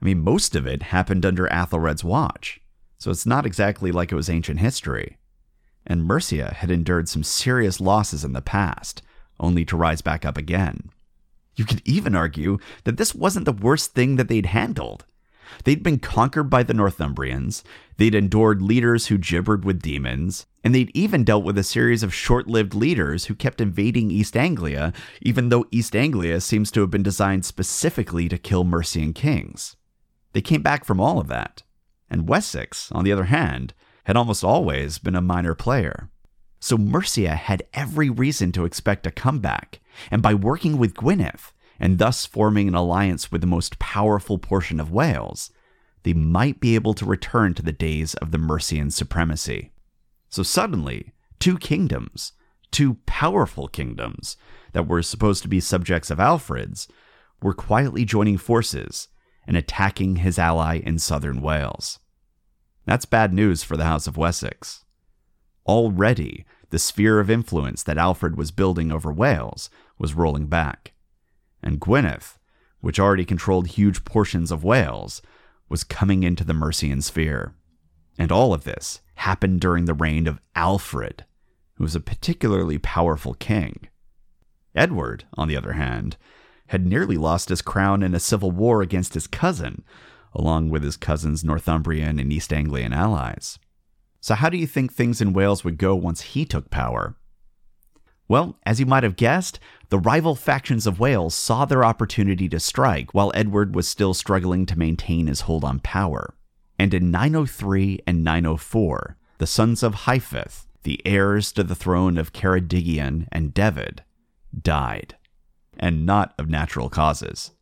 I 0.00 0.04
mean, 0.04 0.20
most 0.20 0.54
of 0.54 0.66
it 0.66 0.82
happened 0.84 1.24
under 1.24 1.48
Athelred's 1.48 2.04
watch, 2.04 2.60
so 2.98 3.10
it's 3.10 3.26
not 3.26 3.46
exactly 3.46 3.90
like 3.90 4.12
it 4.12 4.16
was 4.16 4.28
ancient 4.28 4.60
history. 4.60 5.18
And 5.86 6.04
Mercia 6.04 6.54
had 6.54 6.70
endured 6.70 7.08
some 7.08 7.22
serious 7.22 7.80
losses 7.80 8.24
in 8.24 8.32
the 8.32 8.42
past, 8.42 9.02
only 9.40 9.64
to 9.64 9.76
rise 9.76 10.02
back 10.02 10.24
up 10.24 10.36
again. 10.36 10.90
You 11.56 11.64
could 11.64 11.82
even 11.84 12.14
argue 12.14 12.58
that 12.84 12.98
this 12.98 13.14
wasn't 13.14 13.46
the 13.46 13.52
worst 13.52 13.94
thing 13.94 14.16
that 14.16 14.28
they'd 14.28 14.46
handled. 14.46 15.04
They'd 15.64 15.82
been 15.82 15.98
conquered 15.98 16.50
by 16.50 16.62
the 16.62 16.74
Northumbrians, 16.74 17.62
they'd 17.96 18.14
endured 18.14 18.60
leaders 18.60 19.06
who 19.06 19.16
gibbered 19.16 19.64
with 19.64 19.80
demons, 19.80 20.46
and 20.62 20.74
they'd 20.74 20.90
even 20.94 21.24
dealt 21.24 21.44
with 21.44 21.56
a 21.56 21.62
series 21.62 22.02
of 22.02 22.12
short 22.12 22.46
lived 22.46 22.74
leaders 22.74 23.26
who 23.26 23.34
kept 23.34 23.60
invading 23.60 24.10
East 24.10 24.36
Anglia, 24.36 24.92
even 25.22 25.48
though 25.48 25.66
East 25.70 25.94
Anglia 25.94 26.40
seems 26.40 26.70
to 26.72 26.80
have 26.80 26.90
been 26.90 27.02
designed 27.02 27.44
specifically 27.44 28.28
to 28.28 28.38
kill 28.38 28.64
Mercian 28.64 29.12
kings. 29.12 29.76
They 30.32 30.42
came 30.42 30.62
back 30.62 30.84
from 30.84 31.00
all 31.00 31.18
of 31.18 31.28
that. 31.28 31.62
And 32.10 32.28
Wessex, 32.28 32.90
on 32.92 33.04
the 33.04 33.12
other 33.12 33.24
hand, 33.24 33.72
had 34.04 34.16
almost 34.16 34.44
always 34.44 34.98
been 34.98 35.16
a 35.16 35.22
minor 35.22 35.54
player. 35.54 36.10
So 36.60 36.76
Mercia 36.76 37.36
had 37.36 37.62
every 37.72 38.10
reason 38.10 38.52
to 38.52 38.64
expect 38.64 39.06
a 39.06 39.10
comeback, 39.10 39.80
and 40.10 40.22
by 40.22 40.34
working 40.34 40.78
with 40.78 40.94
Gwynedd, 40.94 41.40
and 41.78 41.98
thus 41.98 42.24
forming 42.24 42.68
an 42.68 42.74
alliance 42.74 43.30
with 43.30 43.40
the 43.40 43.46
most 43.46 43.78
powerful 43.78 44.38
portion 44.38 44.80
of 44.80 44.90
Wales, 44.90 45.50
they 46.04 46.14
might 46.14 46.60
be 46.60 46.74
able 46.74 46.94
to 46.94 47.04
return 47.04 47.52
to 47.54 47.62
the 47.62 47.72
days 47.72 48.14
of 48.14 48.30
the 48.30 48.38
Mercian 48.38 48.90
supremacy. 48.90 49.72
So 50.28 50.42
suddenly, 50.42 51.12
two 51.38 51.58
kingdoms, 51.58 52.32
two 52.70 52.94
powerful 53.06 53.68
kingdoms 53.68 54.36
that 54.72 54.86
were 54.86 55.02
supposed 55.02 55.42
to 55.42 55.48
be 55.48 55.60
subjects 55.60 56.10
of 56.10 56.20
Alfred's, 56.20 56.88
were 57.42 57.54
quietly 57.54 58.04
joining 58.04 58.38
forces 58.38 59.08
and 59.46 59.56
attacking 59.56 60.16
his 60.16 60.38
ally 60.38 60.78
in 60.78 60.98
southern 60.98 61.40
Wales. 61.40 61.98
That's 62.84 63.04
bad 63.04 63.32
news 63.32 63.62
for 63.62 63.76
the 63.76 63.84
House 63.84 64.06
of 64.06 64.16
Wessex. 64.16 64.84
Already, 65.66 66.46
the 66.70 66.78
sphere 66.78 67.20
of 67.20 67.30
influence 67.30 67.82
that 67.82 67.98
Alfred 67.98 68.36
was 68.36 68.50
building 68.50 68.92
over 68.92 69.12
Wales 69.12 69.70
was 69.98 70.14
rolling 70.14 70.46
back. 70.46 70.92
And 71.62 71.80
Gwynedd, 71.80 72.24
which 72.80 73.00
already 73.00 73.24
controlled 73.24 73.68
huge 73.68 74.04
portions 74.04 74.50
of 74.50 74.64
Wales, 74.64 75.22
was 75.68 75.84
coming 75.84 76.22
into 76.22 76.44
the 76.44 76.54
Mercian 76.54 77.02
sphere. 77.02 77.54
And 78.18 78.30
all 78.30 78.54
of 78.54 78.64
this 78.64 79.00
happened 79.16 79.60
during 79.60 79.84
the 79.84 79.94
reign 79.94 80.26
of 80.26 80.40
Alfred, 80.54 81.24
who 81.74 81.84
was 81.84 81.94
a 81.94 82.00
particularly 82.00 82.78
powerful 82.78 83.34
king. 83.34 83.88
Edward, 84.74 85.24
on 85.34 85.48
the 85.48 85.56
other 85.56 85.72
hand, 85.72 86.16
had 86.68 86.86
nearly 86.86 87.16
lost 87.16 87.48
his 87.48 87.62
crown 87.62 88.02
in 88.02 88.14
a 88.14 88.20
civil 88.20 88.50
war 88.50 88.82
against 88.82 89.14
his 89.14 89.26
cousin, 89.26 89.84
along 90.34 90.68
with 90.68 90.82
his 90.82 90.96
cousin's 90.96 91.44
Northumbrian 91.44 92.18
and 92.18 92.32
East 92.32 92.52
Anglian 92.52 92.92
allies. 92.92 93.58
So, 94.20 94.34
how 94.34 94.50
do 94.50 94.58
you 94.58 94.66
think 94.66 94.92
things 94.92 95.20
in 95.20 95.32
Wales 95.32 95.64
would 95.64 95.78
go 95.78 95.94
once 95.94 96.20
he 96.20 96.44
took 96.44 96.70
power? 96.70 97.16
Well, 98.28 98.58
as 98.66 98.80
you 98.80 98.86
might 98.86 99.04
have 99.04 99.16
guessed, 99.16 99.60
the 99.88 99.98
rival 99.98 100.34
factions 100.34 100.86
of 100.86 100.98
Wales 100.98 101.34
saw 101.34 101.64
their 101.64 101.84
opportunity 101.84 102.48
to 102.48 102.58
strike 102.58 103.14
while 103.14 103.32
Edward 103.34 103.74
was 103.74 103.86
still 103.86 104.14
struggling 104.14 104.66
to 104.66 104.78
maintain 104.78 105.26
his 105.26 105.42
hold 105.42 105.64
on 105.64 105.78
power. 105.80 106.34
And 106.78 106.92
in 106.92 107.10
903 107.10 108.00
and 108.06 108.24
904, 108.24 109.16
the 109.38 109.46
sons 109.46 109.82
of 109.82 109.94
Hyfaidd, 109.94 110.66
the 110.82 111.00
heirs 111.06 111.52
to 111.52 111.62
the 111.62 111.74
throne 111.74 112.18
of 112.18 112.32
Ceredigion 112.32 113.28
and 113.30 113.54
Dyfed, 113.54 114.00
died. 114.60 115.16
And 115.78 116.06
not 116.06 116.34
of 116.38 116.48
natural 116.48 116.88
causes. 116.88 117.52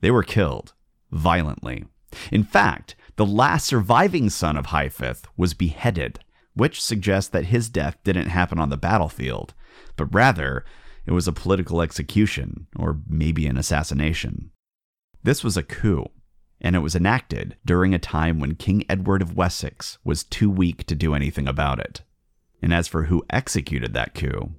They 0.00 0.10
were 0.10 0.22
killed, 0.22 0.74
violently. 1.10 1.84
In 2.30 2.44
fact, 2.44 2.96
the 3.16 3.26
last 3.26 3.66
surviving 3.66 4.30
son 4.30 4.56
of 4.56 4.66
Hyfaidd 4.66 5.24
was 5.36 5.54
beheaded, 5.54 6.20
which 6.54 6.82
suggests 6.82 7.30
that 7.30 7.46
his 7.46 7.68
death 7.68 7.96
didn't 8.04 8.28
happen 8.28 8.58
on 8.58 8.68
the 8.68 8.76
battlefield, 8.76 9.54
but 9.96 10.14
rather 10.14 10.64
it 11.06 11.12
was 11.12 11.28
a 11.28 11.32
political 11.32 11.80
execution, 11.80 12.66
or 12.76 13.00
maybe 13.08 13.46
an 13.46 13.56
assassination. 13.56 14.50
This 15.22 15.44
was 15.44 15.56
a 15.56 15.62
coup, 15.62 16.06
and 16.60 16.74
it 16.74 16.80
was 16.80 16.96
enacted 16.96 17.56
during 17.64 17.94
a 17.94 17.98
time 17.98 18.40
when 18.40 18.56
King 18.56 18.84
Edward 18.88 19.22
of 19.22 19.36
Wessex 19.36 19.98
was 20.04 20.24
too 20.24 20.50
weak 20.50 20.84
to 20.86 20.94
do 20.94 21.14
anything 21.14 21.46
about 21.46 21.78
it. 21.78 22.02
And 22.60 22.72
as 22.74 22.88
for 22.88 23.04
who 23.04 23.24
executed 23.30 23.94
that 23.94 24.14
coup, 24.14 24.54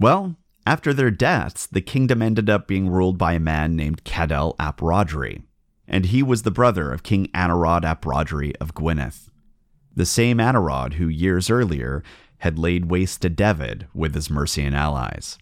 well, 0.00 0.36
after 0.66 0.92
their 0.92 1.12
deaths, 1.12 1.66
the 1.66 1.80
kingdom 1.80 2.20
ended 2.20 2.50
up 2.50 2.66
being 2.66 2.88
ruled 2.88 3.18
by 3.18 3.34
a 3.34 3.40
man 3.40 3.76
named 3.76 4.04
Cadell 4.04 4.56
ap 4.58 4.80
Rhodri, 4.80 5.44
and 5.86 6.06
he 6.06 6.22
was 6.22 6.42
the 6.42 6.50
brother 6.50 6.92
of 6.92 7.04
King 7.04 7.28
Anarawd 7.28 7.84
ap 7.84 8.04
Rhodri 8.04 8.54
of 8.60 8.74
Gwynedd, 8.74 9.28
the 9.94 10.06
same 10.06 10.38
Anarawd 10.38 10.94
who 10.94 11.06
years 11.06 11.48
earlier 11.48 12.02
had 12.38 12.58
laid 12.58 12.90
waste 12.90 13.22
to 13.22 13.30
Dyfed 13.30 13.84
with 13.94 14.14
his 14.14 14.28
Mercian 14.28 14.74
allies. 14.74 15.38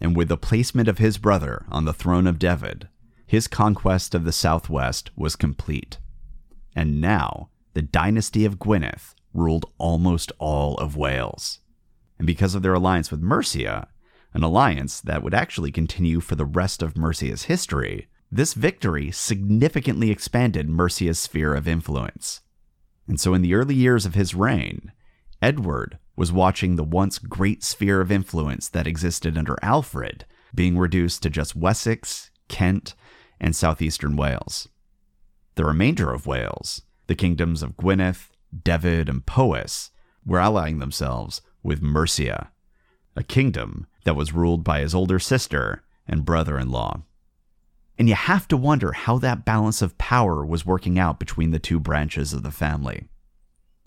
And 0.00 0.16
with 0.16 0.28
the 0.28 0.36
placement 0.36 0.88
of 0.88 0.98
his 0.98 1.18
brother 1.18 1.64
on 1.68 1.84
the 1.84 1.92
throne 1.92 2.26
of 2.26 2.38
Dyfed, 2.38 2.86
his 3.26 3.48
conquest 3.48 4.14
of 4.14 4.24
the 4.24 4.32
southwest 4.32 5.10
was 5.16 5.36
complete. 5.36 5.98
And 6.74 7.00
now, 7.00 7.50
the 7.74 7.82
dynasty 7.82 8.44
of 8.44 8.58
Gwynedd 8.58 9.00
ruled 9.34 9.66
almost 9.78 10.32
all 10.38 10.76
of 10.76 10.96
Wales. 10.96 11.60
And 12.18 12.26
because 12.26 12.54
of 12.54 12.62
their 12.62 12.74
alliance 12.74 13.10
with 13.10 13.20
Mercia, 13.20 13.88
an 14.34 14.42
alliance 14.42 15.00
that 15.00 15.22
would 15.22 15.34
actually 15.34 15.72
continue 15.72 16.20
for 16.20 16.34
the 16.34 16.44
rest 16.44 16.82
of 16.82 16.96
Mercia's 16.96 17.44
history, 17.44 18.08
this 18.30 18.54
victory 18.54 19.10
significantly 19.10 20.10
expanded 20.10 20.68
Mercia's 20.68 21.18
sphere 21.18 21.54
of 21.54 21.66
influence. 21.66 22.40
And 23.06 23.18
so, 23.18 23.32
in 23.32 23.42
the 23.42 23.54
early 23.54 23.74
years 23.74 24.04
of 24.04 24.14
his 24.14 24.34
reign, 24.34 24.92
Edward 25.40 25.98
was 26.18 26.32
watching 26.32 26.74
the 26.74 26.82
once 26.82 27.16
great 27.20 27.62
sphere 27.62 28.00
of 28.00 28.10
influence 28.10 28.68
that 28.68 28.88
existed 28.88 29.38
under 29.38 29.56
Alfred 29.62 30.24
being 30.52 30.76
reduced 30.76 31.22
to 31.22 31.30
just 31.30 31.54
Wessex, 31.54 32.32
Kent, 32.48 32.96
and 33.40 33.54
southeastern 33.54 34.16
Wales. 34.16 34.68
The 35.54 35.64
remainder 35.64 36.12
of 36.12 36.26
Wales, 36.26 36.82
the 37.06 37.14
kingdoms 37.14 37.62
of 37.62 37.76
Gwynedd, 37.76 38.16
Dyfed, 38.64 39.08
and 39.08 39.24
Powys, 39.26 39.90
were 40.26 40.40
allying 40.40 40.80
themselves 40.80 41.40
with 41.62 41.82
Mercia, 41.82 42.50
a 43.14 43.22
kingdom 43.22 43.86
that 44.02 44.16
was 44.16 44.32
ruled 44.32 44.64
by 44.64 44.80
his 44.80 44.96
older 44.96 45.20
sister 45.20 45.84
and 46.08 46.24
brother 46.24 46.58
in 46.58 46.68
law. 46.68 47.02
And 47.96 48.08
you 48.08 48.16
have 48.16 48.48
to 48.48 48.56
wonder 48.56 48.90
how 48.90 49.18
that 49.18 49.44
balance 49.44 49.82
of 49.82 49.98
power 49.98 50.44
was 50.44 50.66
working 50.66 50.98
out 50.98 51.20
between 51.20 51.52
the 51.52 51.60
two 51.60 51.78
branches 51.78 52.32
of 52.32 52.42
the 52.42 52.50
family. 52.50 53.06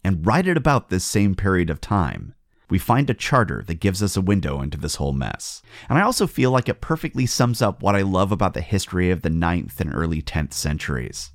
And 0.03 0.25
right 0.25 0.47
at 0.47 0.57
about 0.57 0.89
this 0.89 1.03
same 1.03 1.35
period 1.35 1.69
of 1.69 1.79
time, 1.79 2.33
we 2.69 2.79
find 2.79 3.09
a 3.09 3.13
charter 3.13 3.63
that 3.67 3.81
gives 3.81 4.01
us 4.01 4.15
a 4.15 4.21
window 4.21 4.61
into 4.61 4.77
this 4.77 4.95
whole 4.95 5.11
mess. 5.11 5.61
And 5.89 5.97
I 5.99 6.03
also 6.03 6.25
feel 6.25 6.51
like 6.51 6.69
it 6.69 6.79
perfectly 6.79 7.25
sums 7.25 7.61
up 7.61 7.83
what 7.83 7.95
I 7.95 8.01
love 8.01 8.31
about 8.31 8.53
the 8.53 8.61
history 8.61 9.11
of 9.11 9.21
the 9.21 9.29
9th 9.29 9.79
and 9.81 9.93
early 9.93 10.21
10th 10.21 10.53
centuries. 10.53 11.31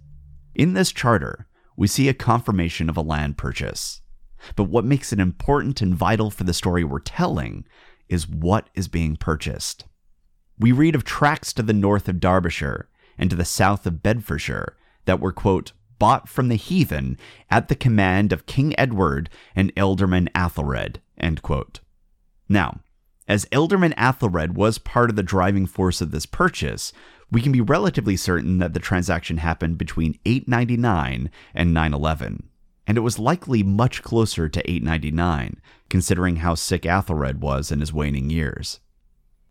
In 0.55 0.73
this 0.73 0.93
charter, 0.93 1.47
we 1.77 1.87
see 1.87 2.09
a 2.09 2.15
confirmation 2.15 2.89
of 2.89 2.97
a 2.97 3.03
land 3.03 3.37
purchase. 3.37 4.01
But 4.57 4.65
what 4.65 4.85
makes 4.85 5.13
it 5.13 5.21
important 5.21 5.83
and 5.83 5.95
vital 5.95 6.31
for 6.31 6.45
the 6.45 6.55
story 6.55 6.85
we're 6.85 7.01
telling 7.01 7.67
is 8.09 8.27
what 8.27 8.71
is 8.75 8.89
being 8.89 9.17
purchased. 9.17 9.85
We 10.59 10.73
read 10.73 10.95
of 10.95 11.05
tracts 11.05 11.53
to 11.55 11.63
the 11.63 11.75
north 11.75 12.09
of 12.09 12.21
Derbyshire 12.21 12.89
and 13.19 13.29
to 13.29 13.37
the 13.37 13.45
south 13.45 13.87
of 13.87 14.03
Bedfordshire 14.03 14.75
that 15.05 15.21
were, 15.21 15.33
quote, 15.33 15.73
bought 15.99 16.29
from 16.29 16.49
the 16.49 16.57
heathen 16.57 17.19
at 17.51 17.69
the 17.69 17.75
command 17.75 18.33
of 18.33 18.47
King 18.47 18.79
Edward 18.79 19.31
and 19.55 19.75
Ealdorman 19.75 20.29
Athelred. 20.33 20.99
Now, 22.49 22.81
as 23.29 23.47
Ealdorman 23.47 23.95
Athelred 23.95 24.55
was 24.55 24.79
part 24.79 25.11
of 25.11 25.17
the 25.17 25.23
driving 25.23 25.67
force 25.67 26.01
of 26.01 26.11
this 26.11 26.27
purchase, 26.27 26.93
we 27.31 27.43
can 27.43 27.53
be 27.53 27.61
relatively 27.61 28.17
certain 28.17 28.59
that 28.59 28.73
the 28.73 28.81
transaction 28.81 29.39
happened 29.39 29.79
between 29.79 30.19
899 30.25 31.31
and 31.55 31.75
911, 31.75 32.49
and 32.87 32.97
it 32.97 33.01
was 33.01 33.19
likely 33.19 33.63
much 33.63 34.03
closer 34.03 34.49
to 34.49 34.71
899, 34.71 35.61
considering 35.89 36.37
how 36.37 36.55
sick 36.55 36.83
Athelred 36.83 37.41
was 37.41 37.73
in 37.73 37.81
his 37.81 37.93
waning 37.93 38.31
years. 38.31 38.79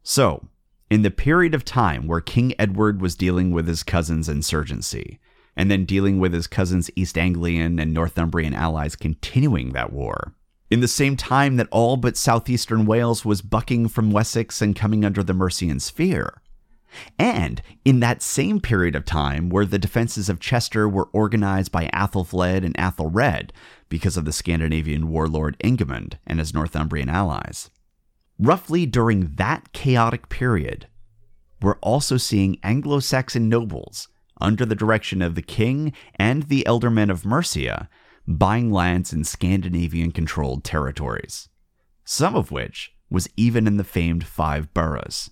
So, 0.04 0.48
in 0.90 1.02
the 1.02 1.12
period 1.12 1.54
of 1.54 1.66
time 1.66 2.08
where 2.08 2.22
King 2.22 2.54
Edward 2.58 3.02
was 3.02 3.16
dealing 3.16 3.52
with 3.52 3.68
his 3.68 3.84
cousin's 3.84 4.30
insurgency, 4.30 5.20
and 5.56 5.72
then 5.72 5.86
dealing 5.86 6.20
with 6.20 6.34
his 6.34 6.48
cousin's 6.48 6.90
East 6.96 7.18
Anglian 7.18 7.80
and 7.80 7.94
Northumbrian 7.94 8.54
allies 8.54 8.96
continuing 8.96 9.72
that 9.72 9.94
war. 9.94 10.34
In 10.70 10.82
the 10.82 10.88
same 10.88 11.16
time 11.16 11.58
that 11.58 11.68
all 11.72 11.96
but 11.96 12.18
southeastern 12.18 12.86
Wales 12.86 13.24
was 13.24 13.42
bucking 13.42 13.88
from 13.88 14.12
Wessex 14.12 14.62
and 14.62 14.76
coming 14.76 15.06
under 15.06 15.24
the 15.24 15.34
Mercian 15.34 15.80
sphere. 15.80 16.42
And 17.20 17.62
in 17.84 18.00
that 18.00 18.22
same 18.22 18.60
period 18.60 18.96
of 18.96 19.06
time 19.06 19.50
where 19.50 19.66
the 19.66 19.78
defenses 19.78 20.30
of 20.30 20.40
Chester 20.40 20.88
were 20.88 21.10
organized 21.14 21.72
by 21.72 21.88
Athelflaed 21.94 22.66
and 22.66 22.76
Athelred 22.78 23.52
because 23.90 24.18
of 24.18 24.26
the 24.26 24.32
Scandinavian 24.32 25.10
warlord 25.10 25.58
Ingemund 25.60 26.18
and 26.26 26.40
his 26.40 26.54
Northumbrian 26.54 27.10
allies. 27.10 27.70
Roughly 28.40 28.86
during 28.86 29.36
that 29.36 29.72
chaotic 29.72 30.30
period, 30.30 30.88
we're 31.62 31.78
also 31.78 32.18
seeing 32.18 32.60
Anglo 32.64 33.00
Saxon 33.00 33.50
nobles 33.50 34.08
under 34.40 34.66
the 34.66 34.76
direction 34.76 35.22
of 35.22 35.36
the 35.36 35.42
king 35.42 35.94
and 36.16 36.44
the 36.44 36.64
ealdormen 36.68 37.10
of 37.10 37.26
Mercia, 37.26 37.90
buying 38.28 38.72
lands 38.72 39.14
in 39.14 39.24
Scandinavian 39.24 40.12
controlled 40.12 40.64
territories, 40.64 41.50
some 42.04 42.36
of 42.36 42.52
which 42.52 42.94
was 43.10 43.30
even 43.38 43.68
in 43.68 43.78
the 43.78 43.84
famed 43.84 44.26
Five 44.26 44.74
Boroughs. 44.74 45.30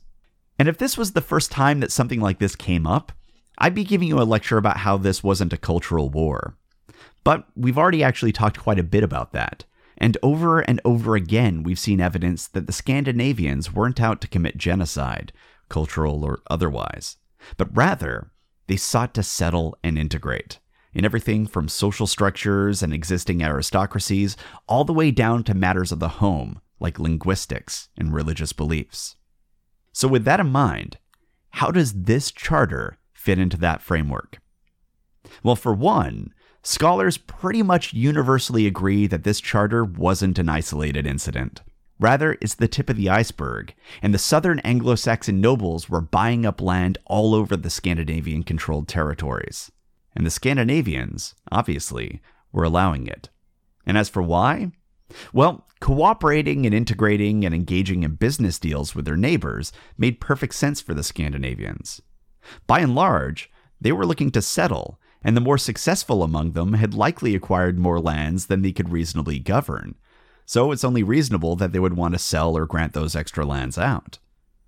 And 0.59 0.67
if 0.67 0.77
this 0.77 0.97
was 0.97 1.13
the 1.13 1.21
first 1.21 1.51
time 1.51 1.79
that 1.79 1.91
something 1.91 2.21
like 2.21 2.39
this 2.39 2.55
came 2.55 2.85
up, 2.85 3.11
I'd 3.57 3.75
be 3.75 3.83
giving 3.83 4.07
you 4.07 4.21
a 4.21 4.23
lecture 4.23 4.57
about 4.57 4.77
how 4.77 4.97
this 4.97 5.23
wasn't 5.23 5.53
a 5.53 5.57
cultural 5.57 6.09
war. 6.09 6.57
But 7.23 7.47
we've 7.55 7.77
already 7.77 8.03
actually 8.03 8.31
talked 8.31 8.59
quite 8.59 8.79
a 8.79 8.83
bit 8.83 9.03
about 9.03 9.31
that. 9.33 9.65
And 9.97 10.17
over 10.23 10.59
and 10.59 10.81
over 10.83 11.15
again, 11.15 11.63
we've 11.63 11.79
seen 11.79 12.01
evidence 12.01 12.47
that 12.47 12.67
the 12.67 12.73
Scandinavians 12.73 13.73
weren't 13.73 14.01
out 14.01 14.21
to 14.21 14.27
commit 14.27 14.57
genocide, 14.57 15.31
cultural 15.69 16.23
or 16.25 16.41
otherwise, 16.49 17.17
but 17.57 17.75
rather 17.75 18.31
they 18.67 18.77
sought 18.77 19.13
to 19.13 19.23
settle 19.23 19.77
and 19.83 19.97
integrate 19.97 20.59
in 20.93 21.05
everything 21.05 21.47
from 21.47 21.67
social 21.67 22.07
structures 22.07 22.83
and 22.83 22.93
existing 22.93 23.41
aristocracies 23.41 24.37
all 24.67 24.85
the 24.85 24.93
way 24.93 25.11
down 25.11 25.43
to 25.43 25.53
matters 25.53 25.91
of 25.91 25.99
the 25.99 26.09
home, 26.09 26.61
like 26.79 26.99
linguistics 26.99 27.89
and 27.97 28.13
religious 28.13 28.53
beliefs. 28.53 29.15
So, 29.91 30.07
with 30.07 30.25
that 30.25 30.39
in 30.39 30.47
mind, 30.47 30.97
how 31.51 31.71
does 31.71 32.03
this 32.03 32.31
charter 32.31 32.97
fit 33.13 33.39
into 33.39 33.57
that 33.57 33.81
framework? 33.81 34.39
Well, 35.43 35.55
for 35.55 35.73
one, 35.73 36.33
scholars 36.61 37.17
pretty 37.17 37.63
much 37.63 37.93
universally 37.93 38.65
agree 38.65 39.07
that 39.07 39.23
this 39.23 39.39
charter 39.39 39.83
wasn't 39.83 40.39
an 40.39 40.49
isolated 40.49 41.05
incident. 41.05 41.61
Rather, 42.03 42.37
it's 42.41 42.55
the 42.55 42.67
tip 42.67 42.89
of 42.89 42.97
the 42.97 43.09
iceberg, 43.09 43.73
and 44.01 44.13
the 44.13 44.17
southern 44.17 44.59
Anglo 44.59 44.93
Saxon 44.95 45.39
nobles 45.39 45.89
were 45.89 46.01
buying 46.01 46.45
up 46.45 46.59
land 46.59 46.97
all 47.05 47.33
over 47.33 47.55
the 47.55 47.69
Scandinavian 47.69 48.43
controlled 48.43 48.89
territories. 48.89 49.71
And 50.13 50.25
the 50.25 50.29
Scandinavians, 50.29 51.33
obviously, 51.49 52.21
were 52.51 52.65
allowing 52.65 53.07
it. 53.07 53.29
And 53.85 53.97
as 53.97 54.09
for 54.09 54.21
why? 54.21 54.73
Well, 55.31 55.65
cooperating 55.79 56.65
and 56.65 56.75
integrating 56.75 57.45
and 57.45 57.55
engaging 57.55 58.03
in 58.03 58.15
business 58.15 58.59
deals 58.59 58.93
with 58.93 59.05
their 59.05 59.15
neighbors 59.15 59.71
made 59.97 60.19
perfect 60.19 60.55
sense 60.55 60.81
for 60.81 60.93
the 60.93 61.03
Scandinavians. 61.03 62.01
By 62.67 62.81
and 62.81 62.93
large, 62.93 63.49
they 63.79 63.93
were 63.93 64.05
looking 64.05 64.31
to 64.31 64.41
settle, 64.41 64.99
and 65.23 65.37
the 65.37 65.41
more 65.41 65.57
successful 65.57 66.21
among 66.21 66.51
them 66.51 66.73
had 66.73 66.93
likely 66.93 67.33
acquired 67.33 67.79
more 67.79 68.01
lands 68.01 68.47
than 68.47 68.61
they 68.61 68.73
could 68.73 68.91
reasonably 68.91 69.39
govern, 69.39 69.95
so 70.45 70.71
it's 70.71 70.83
only 70.83 71.03
reasonable 71.03 71.55
that 71.55 71.71
they 71.71 71.79
would 71.79 71.95
want 71.95 72.13
to 72.13 72.19
sell 72.19 72.57
or 72.57 72.65
grant 72.65 72.93
those 72.93 73.15
extra 73.15 73.45
lands 73.45 73.77
out. 73.77 74.19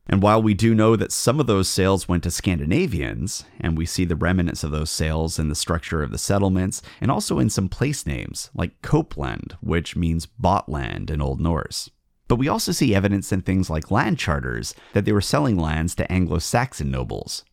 And 0.08 0.22
while 0.22 0.42
we 0.42 0.54
do 0.54 0.76
know 0.76 0.96
that 0.96 1.12
some 1.12 1.40
of 1.40 1.48
those 1.48 1.68
sales 1.68 2.08
went 2.08 2.24
to 2.24 2.32
Scandinavians, 2.32 3.44
and 3.60 3.76
we 3.76 3.88
see 3.88 4.06
the 4.06 4.16
remnants 4.16 4.64
of 4.64 4.70
those 4.70 4.92
sales 4.92 5.40
in 5.40 5.50
the 5.50 5.56
structure 5.56 6.04
of 6.04 6.12
the 6.12 6.20
settlements, 6.20 6.82
and 7.02 7.10
also 7.10 7.40
in 7.40 7.50
some 7.50 7.70
place 7.70 8.06
names, 8.06 8.52
like 8.54 8.82
Copeland, 8.84 9.58
which 9.62 9.96
means 9.96 10.28
bought 10.28 10.70
land 10.70 11.10
in 11.10 11.22
Old 11.22 11.42
Norse. 11.42 11.90
But 12.28 12.36
we 12.36 12.48
also 12.48 12.72
see 12.72 12.94
evidence 12.94 13.32
in 13.32 13.42
things 13.42 13.70
like 13.70 13.90
land 13.90 14.20
charters 14.20 14.76
that 14.94 15.06
they 15.06 15.12
were 15.12 15.22
selling 15.22 15.58
lands 15.58 15.96
to 15.96 16.12
Anglo 16.12 16.38
Saxon 16.38 16.92
nobles. 16.92 17.44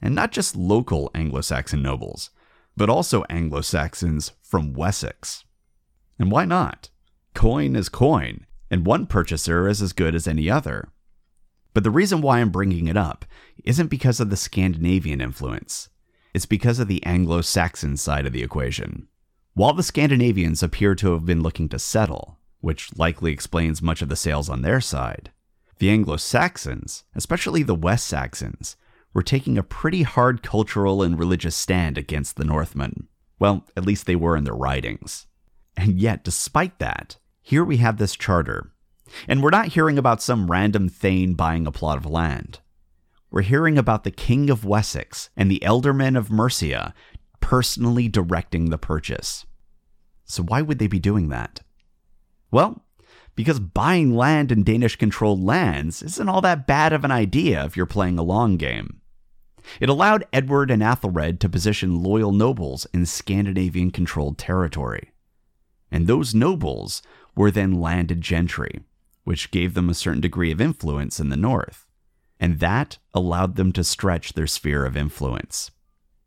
And 0.00 0.14
not 0.14 0.32
just 0.32 0.56
local 0.56 1.10
Anglo 1.14 1.40
Saxon 1.40 1.82
nobles, 1.82 2.30
but 2.76 2.88
also 2.88 3.24
Anglo 3.28 3.60
Saxons 3.60 4.32
from 4.42 4.72
Wessex. 4.72 5.44
And 6.18 6.30
why 6.30 6.44
not? 6.44 6.90
Coin 7.38 7.76
is 7.76 7.88
coin, 7.88 8.46
and 8.68 8.84
one 8.84 9.06
purchaser 9.06 9.68
is 9.68 9.80
as 9.80 9.92
good 9.92 10.16
as 10.16 10.26
any 10.26 10.50
other. 10.50 10.88
But 11.72 11.84
the 11.84 11.90
reason 11.92 12.20
why 12.20 12.40
I'm 12.40 12.50
bringing 12.50 12.88
it 12.88 12.96
up 12.96 13.24
isn't 13.62 13.86
because 13.86 14.18
of 14.18 14.28
the 14.28 14.36
Scandinavian 14.36 15.20
influence, 15.20 15.88
it's 16.34 16.46
because 16.46 16.80
of 16.80 16.88
the 16.88 17.00
Anglo 17.06 17.40
Saxon 17.42 17.96
side 17.96 18.26
of 18.26 18.32
the 18.32 18.42
equation. 18.42 19.06
While 19.54 19.72
the 19.72 19.84
Scandinavians 19.84 20.64
appear 20.64 20.96
to 20.96 21.12
have 21.12 21.24
been 21.24 21.40
looking 21.40 21.68
to 21.68 21.78
settle, 21.78 22.40
which 22.60 22.98
likely 22.98 23.30
explains 23.30 23.80
much 23.80 24.02
of 24.02 24.08
the 24.08 24.16
sales 24.16 24.48
on 24.48 24.62
their 24.62 24.80
side, 24.80 25.30
the 25.78 25.90
Anglo 25.90 26.16
Saxons, 26.16 27.04
especially 27.14 27.62
the 27.62 27.72
West 27.72 28.08
Saxons, 28.08 28.74
were 29.14 29.22
taking 29.22 29.56
a 29.56 29.62
pretty 29.62 30.02
hard 30.02 30.42
cultural 30.42 31.04
and 31.04 31.16
religious 31.16 31.54
stand 31.54 31.98
against 31.98 32.34
the 32.34 32.44
Northmen. 32.44 33.06
Well, 33.38 33.64
at 33.76 33.86
least 33.86 34.06
they 34.06 34.16
were 34.16 34.36
in 34.36 34.42
their 34.42 34.56
writings. 34.56 35.28
And 35.76 36.00
yet, 36.00 36.24
despite 36.24 36.80
that, 36.80 37.16
here 37.48 37.64
we 37.64 37.78
have 37.78 37.96
this 37.96 38.14
charter, 38.14 38.72
and 39.26 39.42
we're 39.42 39.48
not 39.48 39.68
hearing 39.68 39.96
about 39.96 40.20
some 40.20 40.50
random 40.50 40.86
thane 40.86 41.32
buying 41.32 41.66
a 41.66 41.72
plot 41.72 41.96
of 41.96 42.04
land. 42.04 42.60
We're 43.30 43.40
hearing 43.40 43.78
about 43.78 44.04
the 44.04 44.10
King 44.10 44.50
of 44.50 44.66
Wessex 44.66 45.30
and 45.34 45.50
the 45.50 45.62
Ealdormen 45.64 46.14
of 46.14 46.30
Mercia 46.30 46.92
personally 47.40 48.06
directing 48.06 48.68
the 48.68 48.76
purchase. 48.76 49.46
So, 50.26 50.42
why 50.42 50.60
would 50.60 50.78
they 50.78 50.88
be 50.88 50.98
doing 50.98 51.30
that? 51.30 51.60
Well, 52.50 52.84
because 53.34 53.60
buying 53.60 54.14
land 54.14 54.52
in 54.52 54.62
Danish 54.62 54.96
controlled 54.96 55.42
lands 55.42 56.02
isn't 56.02 56.28
all 56.28 56.42
that 56.42 56.66
bad 56.66 56.92
of 56.92 57.02
an 57.02 57.10
idea 57.10 57.64
if 57.64 57.78
you're 57.78 57.86
playing 57.86 58.18
a 58.18 58.22
long 58.22 58.58
game. 58.58 59.00
It 59.80 59.88
allowed 59.88 60.26
Edward 60.34 60.70
and 60.70 60.82
Athelred 60.82 61.40
to 61.40 61.48
position 61.48 62.02
loyal 62.02 62.32
nobles 62.32 62.86
in 62.92 63.06
Scandinavian 63.06 63.90
controlled 63.90 64.36
territory. 64.36 65.12
And 65.90 66.06
those 66.06 66.34
nobles 66.34 67.00
were 67.38 67.52
then 67.52 67.80
landed 67.80 68.20
gentry, 68.20 68.80
which 69.22 69.52
gave 69.52 69.74
them 69.74 69.88
a 69.88 69.94
certain 69.94 70.20
degree 70.20 70.50
of 70.50 70.60
influence 70.60 71.20
in 71.20 71.28
the 71.28 71.36
north. 71.36 71.86
And 72.40 72.58
that 72.58 72.98
allowed 73.14 73.54
them 73.54 73.72
to 73.74 73.84
stretch 73.84 74.32
their 74.32 74.48
sphere 74.48 74.84
of 74.84 74.96
influence. 74.96 75.70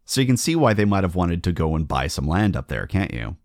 So 0.05 0.21
you 0.21 0.27
can 0.27 0.37
see 0.37 0.55
why 0.55 0.73
they 0.73 0.85
might 0.85 1.03
have 1.03 1.15
wanted 1.15 1.43
to 1.43 1.51
go 1.51 1.75
and 1.75 1.85
buy 1.85 2.07
some 2.07 2.27
land 2.27 2.55
up 2.55 2.69
there, 2.69 2.87
can't 2.87 3.13
you? 3.13 3.35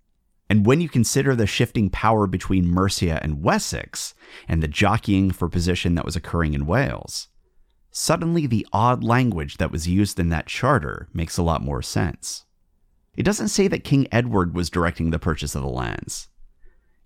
And 0.49 0.65
when 0.65 0.81
you 0.81 0.89
consider 0.89 1.35
the 1.35 1.47
shifting 1.49 1.91
power 1.91 2.29
between 2.29 2.69
Mercia 2.69 3.21
and 3.21 3.43
Wessex, 3.43 4.15
and 4.47 4.63
the 4.63 4.69
jockeying 4.69 5.33
for 5.33 5.49
position 5.49 5.97
that 5.97 6.05
was 6.05 6.15
occurring 6.15 6.55
in 6.55 6.67
Wales, 6.67 7.27
suddenly 7.91 8.47
the 8.47 8.67
odd 8.73 9.03
language 9.03 9.57
that 9.57 9.73
was 9.73 9.89
used 9.89 10.21
in 10.21 10.29
that 10.29 10.47
charter 10.47 11.09
makes 11.13 11.37
a 11.37 11.43
lot 11.43 11.63
more 11.63 11.83
sense. 11.83 12.45
It 13.17 13.25
doesn't 13.25 13.49
say 13.49 13.67
that 13.67 13.83
King 13.83 14.07
Edward 14.13 14.55
was 14.55 14.71
directing 14.71 15.11
the 15.11 15.19
purchase 15.19 15.57
of 15.57 15.63
the 15.63 15.69
lands. 15.69 16.29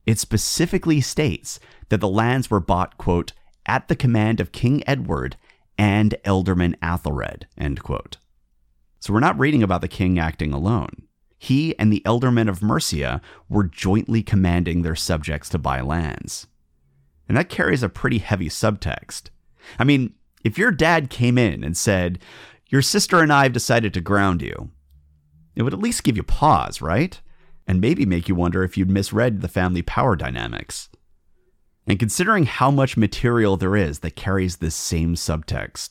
It 0.06 0.18
specifically 0.18 1.00
states 1.00 1.60
that 1.88 2.00
the 2.00 2.08
lands 2.08 2.50
were 2.50 2.60
bought, 2.60 2.98
quote, 2.98 3.32
at 3.66 3.88
the 3.88 3.96
command 3.96 4.40
of 4.40 4.52
King 4.52 4.82
Edward 4.86 5.36
and 5.76 6.14
Ealdorman 6.24 6.74
Athelred, 6.80 7.44
end 7.56 7.82
quote. 7.82 8.16
So 8.98 9.12
we're 9.12 9.20
not 9.20 9.38
reading 9.38 9.62
about 9.62 9.80
the 9.80 9.88
king 9.88 10.18
acting 10.18 10.52
alone 10.52 11.08
he 11.40 11.76
and 11.78 11.90
the 11.90 12.02
ealdormen 12.04 12.50
of 12.50 12.62
Mercia 12.62 13.22
were 13.48 13.64
jointly 13.64 14.22
commanding 14.22 14.82
their 14.82 14.94
subjects 14.94 15.48
to 15.48 15.58
buy 15.58 15.80
lands. 15.80 16.46
And 17.26 17.36
that 17.36 17.48
carries 17.48 17.82
a 17.82 17.88
pretty 17.88 18.18
heavy 18.18 18.50
subtext. 18.50 19.30
I 19.78 19.84
mean, 19.84 20.12
if 20.44 20.58
your 20.58 20.70
dad 20.70 21.08
came 21.08 21.38
in 21.38 21.64
and 21.64 21.78
said, 21.78 22.18
Your 22.68 22.82
sister 22.82 23.20
and 23.20 23.32
I 23.32 23.44
have 23.44 23.54
decided 23.54 23.94
to 23.94 24.02
ground 24.02 24.42
you, 24.42 24.70
it 25.56 25.62
would 25.62 25.72
at 25.72 25.80
least 25.80 26.04
give 26.04 26.18
you 26.18 26.22
pause, 26.22 26.82
right? 26.82 27.18
And 27.70 27.80
maybe 27.80 28.04
make 28.04 28.28
you 28.28 28.34
wonder 28.34 28.64
if 28.64 28.76
you'd 28.76 28.90
misread 28.90 29.42
the 29.42 29.48
family 29.48 29.80
power 29.80 30.16
dynamics. 30.16 30.88
And 31.86 32.00
considering 32.00 32.46
how 32.46 32.68
much 32.68 32.96
material 32.96 33.56
there 33.56 33.76
is 33.76 34.00
that 34.00 34.16
carries 34.16 34.56
this 34.56 34.74
same 34.74 35.14
subtext, 35.14 35.90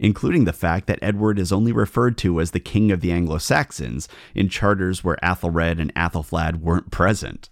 including 0.00 0.44
the 0.44 0.52
fact 0.52 0.88
that 0.88 0.98
Edward 1.00 1.38
is 1.38 1.52
only 1.52 1.70
referred 1.70 2.18
to 2.18 2.40
as 2.40 2.50
the 2.50 2.58
King 2.58 2.90
of 2.90 3.00
the 3.00 3.12
Anglo 3.12 3.38
Saxons 3.38 4.08
in 4.34 4.48
charters 4.48 5.04
where 5.04 5.18
Athelred 5.22 5.78
and 5.78 5.94
Athelflaed 5.94 6.56
weren't 6.56 6.90
present, 6.90 7.48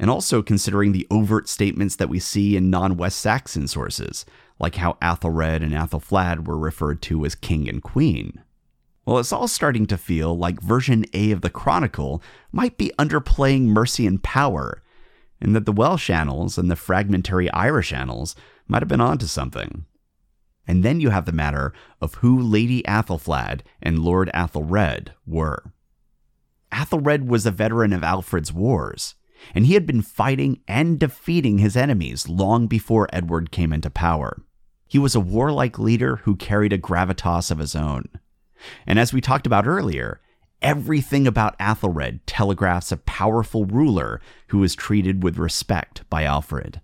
and 0.00 0.10
also 0.10 0.42
considering 0.42 0.90
the 0.90 1.06
overt 1.08 1.48
statements 1.48 1.94
that 1.94 2.08
we 2.08 2.18
see 2.18 2.56
in 2.56 2.68
non 2.68 2.96
West 2.96 3.20
Saxon 3.20 3.68
sources, 3.68 4.26
like 4.58 4.74
how 4.74 4.94
Athelred 5.00 5.62
and 5.62 5.72
Athelflaed 5.72 6.48
were 6.48 6.58
referred 6.58 7.00
to 7.02 7.24
as 7.24 7.36
King 7.36 7.68
and 7.68 7.80
Queen. 7.80 8.42
Well, 9.10 9.18
it's 9.18 9.32
all 9.32 9.48
starting 9.48 9.86
to 9.86 9.98
feel 9.98 10.38
like 10.38 10.62
version 10.62 11.04
A 11.14 11.32
of 11.32 11.40
the 11.40 11.50
Chronicle 11.50 12.22
might 12.52 12.78
be 12.78 12.92
underplaying 12.96 13.62
Mercian 13.62 14.18
power, 14.18 14.84
and 15.40 15.52
that 15.56 15.66
the 15.66 15.72
Welsh 15.72 16.08
annals 16.08 16.56
and 16.56 16.70
the 16.70 16.76
fragmentary 16.76 17.50
Irish 17.50 17.92
annals 17.92 18.36
might 18.68 18.82
have 18.82 18.88
been 18.88 19.00
onto 19.00 19.26
something. 19.26 19.84
And 20.64 20.84
then 20.84 21.00
you 21.00 21.10
have 21.10 21.24
the 21.24 21.32
matter 21.32 21.72
of 22.00 22.14
who 22.14 22.38
Lady 22.38 22.84
Athelflaed 22.84 23.62
and 23.82 23.98
Lord 23.98 24.30
Athelred 24.32 25.08
were. 25.26 25.72
Athelred 26.70 27.26
was 27.26 27.44
a 27.44 27.50
veteran 27.50 27.92
of 27.92 28.04
Alfred's 28.04 28.52
wars, 28.52 29.16
and 29.56 29.66
he 29.66 29.74
had 29.74 29.86
been 29.88 30.02
fighting 30.02 30.60
and 30.68 31.00
defeating 31.00 31.58
his 31.58 31.76
enemies 31.76 32.28
long 32.28 32.68
before 32.68 33.08
Edward 33.12 33.50
came 33.50 33.72
into 33.72 33.90
power. 33.90 34.40
He 34.86 35.00
was 35.00 35.16
a 35.16 35.20
warlike 35.20 35.80
leader 35.80 36.18
who 36.18 36.36
carried 36.36 36.72
a 36.72 36.78
gravitas 36.78 37.50
of 37.50 37.58
his 37.58 37.74
own. 37.74 38.04
And 38.86 38.98
as 38.98 39.12
we 39.12 39.20
talked 39.20 39.46
about 39.46 39.66
earlier, 39.66 40.20
everything 40.62 41.26
about 41.26 41.58
Athelred 41.58 42.20
telegraphs 42.26 42.92
a 42.92 42.96
powerful 42.98 43.64
ruler 43.64 44.20
who 44.48 44.58
was 44.58 44.74
treated 44.74 45.22
with 45.22 45.38
respect 45.38 46.08
by 46.10 46.24
Alfred. 46.24 46.80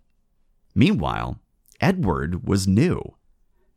Meanwhile, 0.74 1.40
Edward 1.80 2.46
was 2.46 2.66
new 2.66 3.16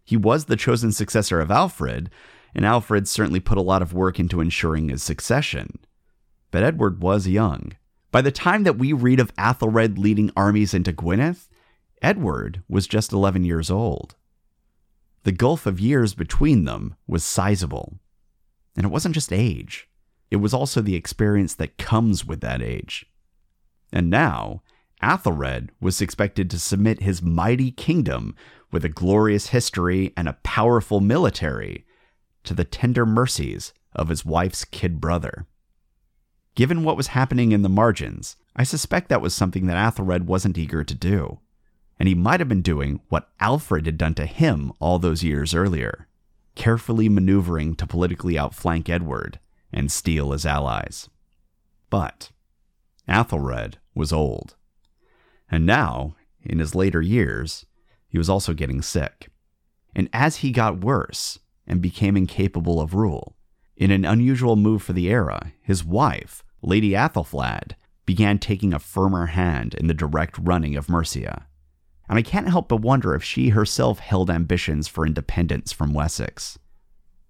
he 0.10 0.18
was 0.18 0.46
the 0.46 0.56
chosen 0.56 0.92
successor 0.92 1.40
of 1.40 1.52
Alfred, 1.52 2.10
and 2.56 2.66
Alfred 2.66 3.08
certainly 3.08 3.40
put 3.40 3.60
a 3.60 3.62
lot 3.62 3.84
of 3.84 3.94
work 3.94 4.20
into 4.20 4.42
ensuring 4.42 4.90
his 4.90 5.04
succession. 5.04 5.78
But 6.50 6.64
Edward 6.64 7.04
was 7.04 7.28
young. 7.28 7.74
By 8.12 8.24
the 8.24 8.32
time 8.32 8.64
that 8.64 8.80
we 8.80 8.92
read 8.92 9.20
of 9.20 9.32
Athelred 9.36 10.00
leading 10.00 10.32
armies 10.36 10.74
into 10.74 10.92
Gwynedd, 10.92 11.38
Edward 12.02 12.64
was 12.68 12.88
just 12.88 13.14
11 13.14 13.44
years 13.44 13.70
old. 13.70 14.16
The 15.24 15.32
gulf 15.32 15.66
of 15.66 15.80
years 15.80 16.14
between 16.14 16.66
them 16.66 16.96
was 17.08 17.24
sizable. 17.24 18.00
And 18.76 18.86
it 18.86 18.92
wasn't 18.92 19.16
just 19.16 19.34
age, 19.34 19.90
it 20.32 20.38
was 20.38 20.54
also 20.54 20.82
the 20.82 20.96
experience 20.96 21.56
that 21.56 21.78
comes 21.78 22.26
with 22.26 22.42
that 22.42 22.62
age. 22.62 23.06
And 23.92 24.10
now, 24.10 24.62
Athelred 25.02 25.70
was 25.80 26.02
expected 26.02 26.50
to 26.50 26.60
submit 26.60 27.02
his 27.02 27.22
mighty 27.22 27.72
kingdom 27.72 28.36
with 28.72 28.86
a 28.86 28.90
glorious 28.90 29.48
history 29.48 30.14
and 30.16 30.28
a 30.28 30.38
powerful 30.44 31.00
military 31.00 31.86
to 32.44 32.54
the 32.54 32.64
tender 32.64 33.06
mercies 33.06 33.74
of 33.94 34.10
his 34.10 34.24
wife's 34.24 34.66
kid 34.66 35.02
brother. 35.02 35.48
Given 36.56 36.84
what 36.84 36.98
was 36.98 37.08
happening 37.08 37.52
in 37.52 37.62
the 37.62 37.70
margins, 37.70 38.36
I 38.56 38.64
suspect 38.64 39.10
that 39.10 39.22
was 39.22 39.34
something 39.34 39.68
that 39.68 39.78
Athelred 39.78 40.26
wasn't 40.26 40.58
eager 40.58 40.84
to 40.84 40.94
do. 40.94 41.40
And 42.00 42.08
he 42.08 42.16
might 42.16 42.40
have 42.40 42.48
been 42.48 42.62
doing 42.62 43.02
what 43.10 43.30
Alfred 43.40 43.86
had 43.86 43.98
done 43.98 44.16
to 44.16 44.26
him 44.26 44.72
all 44.80 45.00
those 45.00 45.24
years 45.24 45.54
earlier, 45.54 46.08
carefully 46.56 47.10
maneuvering 47.10 47.76
to 47.76 47.86
politically 47.86 48.38
outflank 48.38 48.90
Edward 48.90 49.40
and 49.72 49.92
steal 49.92 50.32
his 50.32 50.46
allies. 50.46 51.10
But 51.90 52.32
Athelred 53.08 53.76
was 53.94 54.14
old. 54.14 54.56
And 55.52 55.66
now, 55.66 56.16
in 56.42 56.60
his 56.60 56.76
later 56.76 57.02
years, 57.02 57.66
he 58.08 58.18
was 58.18 58.30
also 58.30 58.54
getting 58.54 58.82
sick. 58.82 59.30
And 59.96 60.10
as 60.14 60.38
he 60.38 60.52
got 60.52 60.84
worse 60.84 61.40
and 61.68 61.82
became 61.82 62.16
incapable 62.16 62.80
of 62.80 62.94
rule, 62.94 63.36
in 63.76 63.92
an 63.92 64.06
unusual 64.06 64.56
move 64.56 64.84
for 64.84 64.94
the 64.94 65.10
era, 65.10 65.54
his 65.62 65.84
wife, 65.84 66.44
Lady 66.62 66.92
Athelflaed, 66.92 67.74
began 68.06 68.40
taking 68.40 68.74
a 68.74 68.80
firmer 68.80 69.28
hand 69.28 69.74
in 69.76 69.88
the 69.88 69.94
direct 69.94 70.38
running 70.38 70.76
of 70.76 70.90
Mercia. 70.90 71.46
And 72.10 72.18
I 72.18 72.24
can't 72.24 72.50
help 72.50 72.68
but 72.68 72.82
wonder 72.82 73.14
if 73.14 73.24
she 73.24 73.50
herself 73.50 74.00
held 74.00 74.30
ambitions 74.32 74.88
for 74.88 75.06
independence 75.06 75.72
from 75.72 75.94
Wessex. 75.94 76.58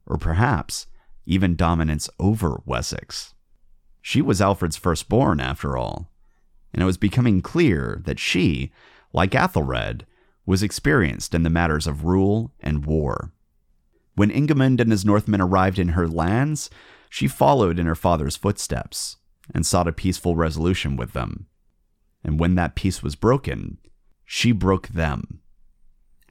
Or 0.08 0.18
perhaps 0.18 0.88
even 1.26 1.56
dominance 1.56 2.10
over 2.20 2.62
Wessex. 2.66 3.36
She 4.02 4.22
was 4.22 4.42
Alfred's 4.42 4.78
firstborn, 4.78 5.40
after 5.40 5.78
all, 5.78 6.10
and 6.74 6.82
it 6.82 6.86
was 6.86 6.98
becoming 6.98 7.42
clear 7.42 8.02
that 8.06 8.20
she, 8.20 8.72
like 9.14 9.36
Athelred, 9.36 10.06
was 10.46 10.64
experienced 10.64 11.36
in 11.36 11.44
the 11.44 11.50
matters 11.50 11.86
of 11.86 12.06
rule 12.06 12.52
and 12.60 12.86
war. 12.86 13.32
When 14.16 14.32
Ingemund 14.32 14.80
and 14.80 14.92
his 14.92 15.06
Northmen 15.06 15.42
arrived 15.42 15.78
in 15.78 15.90
her 15.90 16.08
lands, 16.08 16.70
she 17.10 17.28
followed 17.28 17.78
in 17.78 17.86
her 17.86 17.96
father's 17.96 18.36
footsteps 18.36 19.18
and 19.54 19.66
sought 19.66 19.88
a 19.88 19.94
peaceful 19.94 20.36
resolution 20.36 20.96
with 20.96 21.14
them. 21.14 21.48
And 22.24 22.40
when 22.40 22.56
that 22.56 22.76
peace 22.76 23.04
was 23.04 23.16
broken, 23.16 23.78
she 24.32 24.52
broke 24.52 24.90
them. 24.90 25.40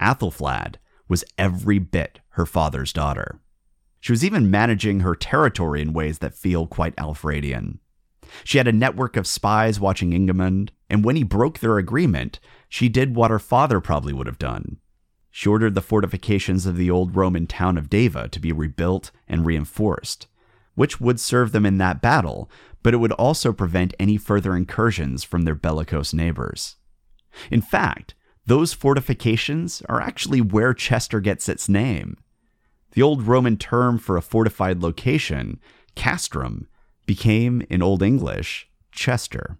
Athelflaed 0.01 0.77
was 1.09 1.25
every 1.37 1.81
bit 1.81 2.21
her 2.31 2.47
father's 2.47 2.93
daughter. 2.93 3.41
She 3.99 4.13
was 4.13 4.25
even 4.25 4.53
managing 4.53 5.01
her 5.01 5.17
territory 5.17 5.83
in 5.83 5.93
ways 5.93 6.21
that 6.21 6.33
feel 6.33 6.69
quite 6.69 6.95
Alfredian. 6.95 7.81
She 8.45 8.59
had 8.59 8.69
a 8.69 8.73
network 8.73 9.17
of 9.17 9.27
spies 9.27 9.81
watching 9.81 10.13
Ingemund, 10.13 10.71
and 10.89 11.05
when 11.05 11.17
he 11.17 11.25
broke 11.25 11.59
their 11.59 11.77
agreement, 11.77 12.39
she 12.69 12.89
did 12.89 13.17
what 13.17 13.33
her 13.33 13.41
father 13.41 13.81
probably 13.81 14.13
would 14.13 14.29
have 14.29 14.39
done. 14.39 14.77
She 15.33 15.49
ordered 15.49 15.75
the 15.75 15.83
fortifications 15.83 16.67
of 16.67 16.77
the 16.77 16.93
old 16.93 17.17
Roman 17.17 17.49
town 17.49 17.77
of 17.77 17.91
Deva 17.91 18.29
to 18.29 18.39
be 18.39 18.53
rebuilt 18.53 19.11
and 19.27 19.45
reinforced, 19.45 20.29
which 20.77 21.01
would 21.01 21.19
serve 21.19 21.51
them 21.51 21.67
in 21.67 21.79
that 21.79 22.01
battle, 22.01 22.49
but 22.85 22.95
it 22.95 22.99
would 22.99 23.13
also 23.13 23.53
prevent 23.53 23.93
any 23.99 24.17
further 24.17 24.55
incursions 24.55 25.25
from 25.25 25.43
their 25.43 25.57
bellicose 25.57 26.15
neighbors. 26.15 26.77
In 27.51 27.61
fact, 27.61 28.15
those 28.47 28.73
fortifications 28.73 29.83
are 29.89 30.01
actually 30.01 30.41
where 30.41 30.73
Chester 30.73 31.21
gets 31.21 31.49
its 31.49 31.69
name. 31.69 32.17
The 32.93 33.03
old 33.03 33.23
Roman 33.23 33.57
term 33.57 33.99
for 33.99 34.17
a 34.17 34.23
fortified 34.23 34.83
location, 34.83 35.61
castrum, 35.95 36.67
became, 37.05 37.63
in 37.69 37.83
Old 37.83 38.03
English, 38.03 38.69
Chester. 38.91 39.59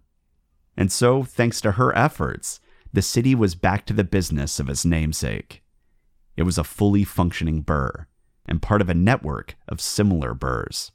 And 0.75 0.91
so, 0.91 1.23
thanks 1.23 1.61
to 1.61 1.73
her 1.73 1.95
efforts, 1.95 2.59
the 2.91 3.01
city 3.01 3.35
was 3.35 3.53
back 3.53 3.85
to 3.85 3.93
the 3.93 4.03
business 4.03 4.59
of 4.59 4.69
its 4.69 4.85
namesake. 4.85 5.61
It 6.35 6.43
was 6.43 6.57
a 6.57 6.63
fully 6.63 7.03
functioning 7.03 7.61
burh 7.61 8.07
and 8.45 8.61
part 8.61 8.81
of 8.81 8.89
a 8.89 8.95
network 8.95 9.55
of 9.67 9.81
similar 9.81 10.33
burhs. 10.33 10.91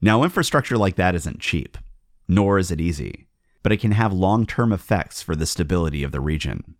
Now, 0.00 0.24
infrastructure 0.24 0.76
like 0.76 0.96
that 0.96 1.14
isn't 1.14 1.40
cheap, 1.40 1.78
nor 2.26 2.58
is 2.58 2.72
it 2.72 2.80
easy, 2.80 3.28
but 3.62 3.72
it 3.72 3.80
can 3.80 3.92
have 3.92 4.12
long 4.12 4.46
term 4.46 4.72
effects 4.72 5.22
for 5.22 5.36
the 5.36 5.46
stability 5.46 6.02
of 6.02 6.12
the 6.12 6.20
region. 6.20 6.74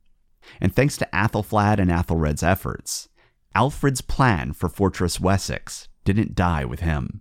And 0.61 0.75
thanks 0.75 0.97
to 0.99 1.09
Athelflaed 1.12 1.79
and 1.79 1.90
Athelred's 1.90 2.42
efforts, 2.42 3.09
Alfred's 3.55 4.01
plan 4.01 4.53
for 4.53 4.68
Fortress 4.68 5.21
Wessex 5.21 5.88
didn't 6.05 6.35
die 6.35 6.64
with 6.64 6.81
him. 6.81 7.21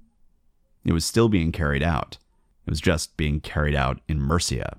It 0.85 0.93
was 0.93 1.05
still 1.05 1.29
being 1.29 1.51
carried 1.51 1.83
out. 1.83 2.17
It 2.65 2.69
was 2.69 2.81
just 2.81 3.17
being 3.17 3.39
carried 3.39 3.75
out 3.75 4.01
in 4.07 4.19
Mercia. 4.19 4.77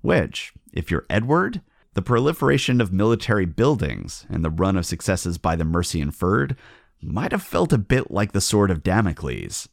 Which, 0.00 0.52
if 0.72 0.90
you're 0.90 1.06
Edward, 1.10 1.60
the 1.94 2.02
proliferation 2.02 2.80
of 2.80 2.92
military 2.92 3.44
buildings 3.44 4.26
and 4.28 4.44
the 4.44 4.50
run 4.50 4.76
of 4.76 4.86
successes 4.86 5.38
by 5.38 5.56
the 5.56 5.64
Mercian 5.64 6.10
Fyrd 6.10 6.56
might 7.02 7.32
have 7.32 7.42
felt 7.42 7.72
a 7.72 7.78
bit 7.78 8.10
like 8.10 8.32
the 8.32 8.40
sword 8.40 8.70
of 8.70 8.82
Damocles. 8.82 9.68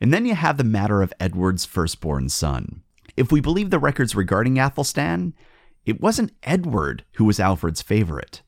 And 0.00 0.12
then 0.12 0.26
you 0.26 0.34
have 0.34 0.56
the 0.56 0.64
matter 0.64 1.02
of 1.02 1.12
Edward's 1.20 1.64
firstborn 1.64 2.28
son. 2.28 2.82
If 3.16 3.30
we 3.30 3.40
believe 3.40 3.70
the 3.70 3.78
records 3.78 4.14
regarding 4.14 4.58
Athelstan, 4.58 5.34
it 5.84 6.00
wasn't 6.00 6.32
Edward 6.42 7.04
who 7.14 7.24
was 7.24 7.38
Alfred's 7.38 7.82
favorite. 7.82 8.42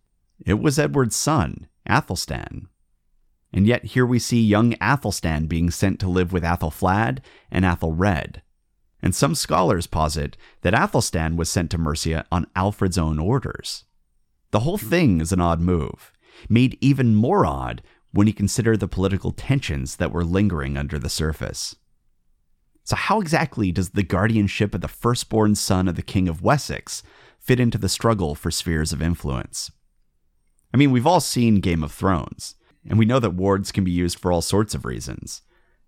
It 0.44 0.60
was 0.60 0.78
Edward's 0.78 1.16
son, 1.16 1.68
Athelstan. 1.88 2.68
And 3.52 3.66
yet 3.66 3.84
here 3.84 4.04
we 4.04 4.18
see 4.18 4.42
young 4.42 4.74
Athelstan 4.80 5.46
being 5.46 5.70
sent 5.70 6.00
to 6.00 6.08
live 6.08 6.32
with 6.32 6.42
Athelflaed 6.42 7.20
and 7.50 7.64
Athelred. 7.64 8.42
And 9.02 9.14
some 9.14 9.34
scholars 9.34 9.86
posit 9.86 10.36
that 10.62 10.74
Athelstan 10.74 11.36
was 11.36 11.48
sent 11.48 11.70
to 11.70 11.78
Mercia 11.78 12.26
on 12.32 12.48
Alfred's 12.56 12.98
own 12.98 13.18
orders. 13.18 13.84
The 14.50 14.60
whole 14.60 14.78
thing 14.78 15.20
is 15.20 15.32
an 15.32 15.40
odd 15.40 15.60
move, 15.60 16.12
made 16.48 16.78
even 16.80 17.14
more 17.14 17.46
odd 17.46 17.82
when 18.12 18.26
you 18.26 18.32
consider 18.32 18.76
the 18.76 18.88
political 18.88 19.32
tensions 19.32 19.96
that 19.96 20.12
were 20.12 20.24
lingering 20.24 20.76
under 20.76 20.98
the 20.98 21.08
surface. 21.08 21.76
So, 22.86 22.94
how 22.94 23.20
exactly 23.20 23.72
does 23.72 23.90
the 23.90 24.04
guardianship 24.04 24.72
of 24.72 24.80
the 24.80 24.86
firstborn 24.86 25.56
son 25.56 25.88
of 25.88 25.96
the 25.96 26.02
King 26.02 26.28
of 26.28 26.40
Wessex 26.40 27.02
fit 27.36 27.58
into 27.58 27.78
the 27.78 27.88
struggle 27.88 28.36
for 28.36 28.52
spheres 28.52 28.92
of 28.92 29.02
influence? 29.02 29.72
I 30.72 30.76
mean, 30.76 30.92
we've 30.92 31.06
all 31.06 31.18
seen 31.18 31.58
Game 31.58 31.82
of 31.82 31.90
Thrones, 31.90 32.54
and 32.88 32.96
we 32.96 33.04
know 33.04 33.18
that 33.18 33.34
wards 33.34 33.72
can 33.72 33.82
be 33.82 33.90
used 33.90 34.20
for 34.20 34.30
all 34.30 34.40
sorts 34.40 34.72
of 34.72 34.84
reasons. 34.84 35.42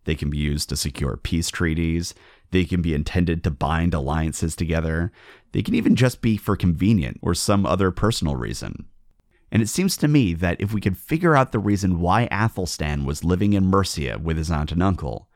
They 0.06 0.16
can 0.16 0.28
be 0.28 0.38
used 0.38 0.70
to 0.70 0.76
secure 0.76 1.16
peace 1.16 1.50
treaties, 1.50 2.14
they 2.50 2.64
can 2.64 2.82
be 2.82 2.94
intended 2.94 3.44
to 3.44 3.52
bind 3.52 3.94
alliances 3.94 4.56
together, 4.56 5.12
they 5.52 5.62
can 5.62 5.76
even 5.76 5.94
just 5.94 6.20
be 6.20 6.36
for 6.36 6.56
convenient 6.56 7.20
or 7.22 7.32
some 7.32 7.64
other 7.64 7.92
personal 7.92 8.34
reason. 8.34 8.86
And 9.52 9.62
it 9.62 9.68
seems 9.68 9.96
to 9.98 10.08
me 10.08 10.34
that 10.34 10.60
if 10.60 10.74
we 10.74 10.80
could 10.80 10.98
figure 10.98 11.36
out 11.36 11.52
the 11.52 11.60
reason 11.60 12.00
why 12.00 12.26
Athelstan 12.32 13.04
was 13.04 13.22
living 13.22 13.52
in 13.52 13.66
Mercia 13.66 14.18
with 14.18 14.36
his 14.36 14.50
aunt 14.50 14.72
and 14.72 14.82
uncle, 14.82 15.28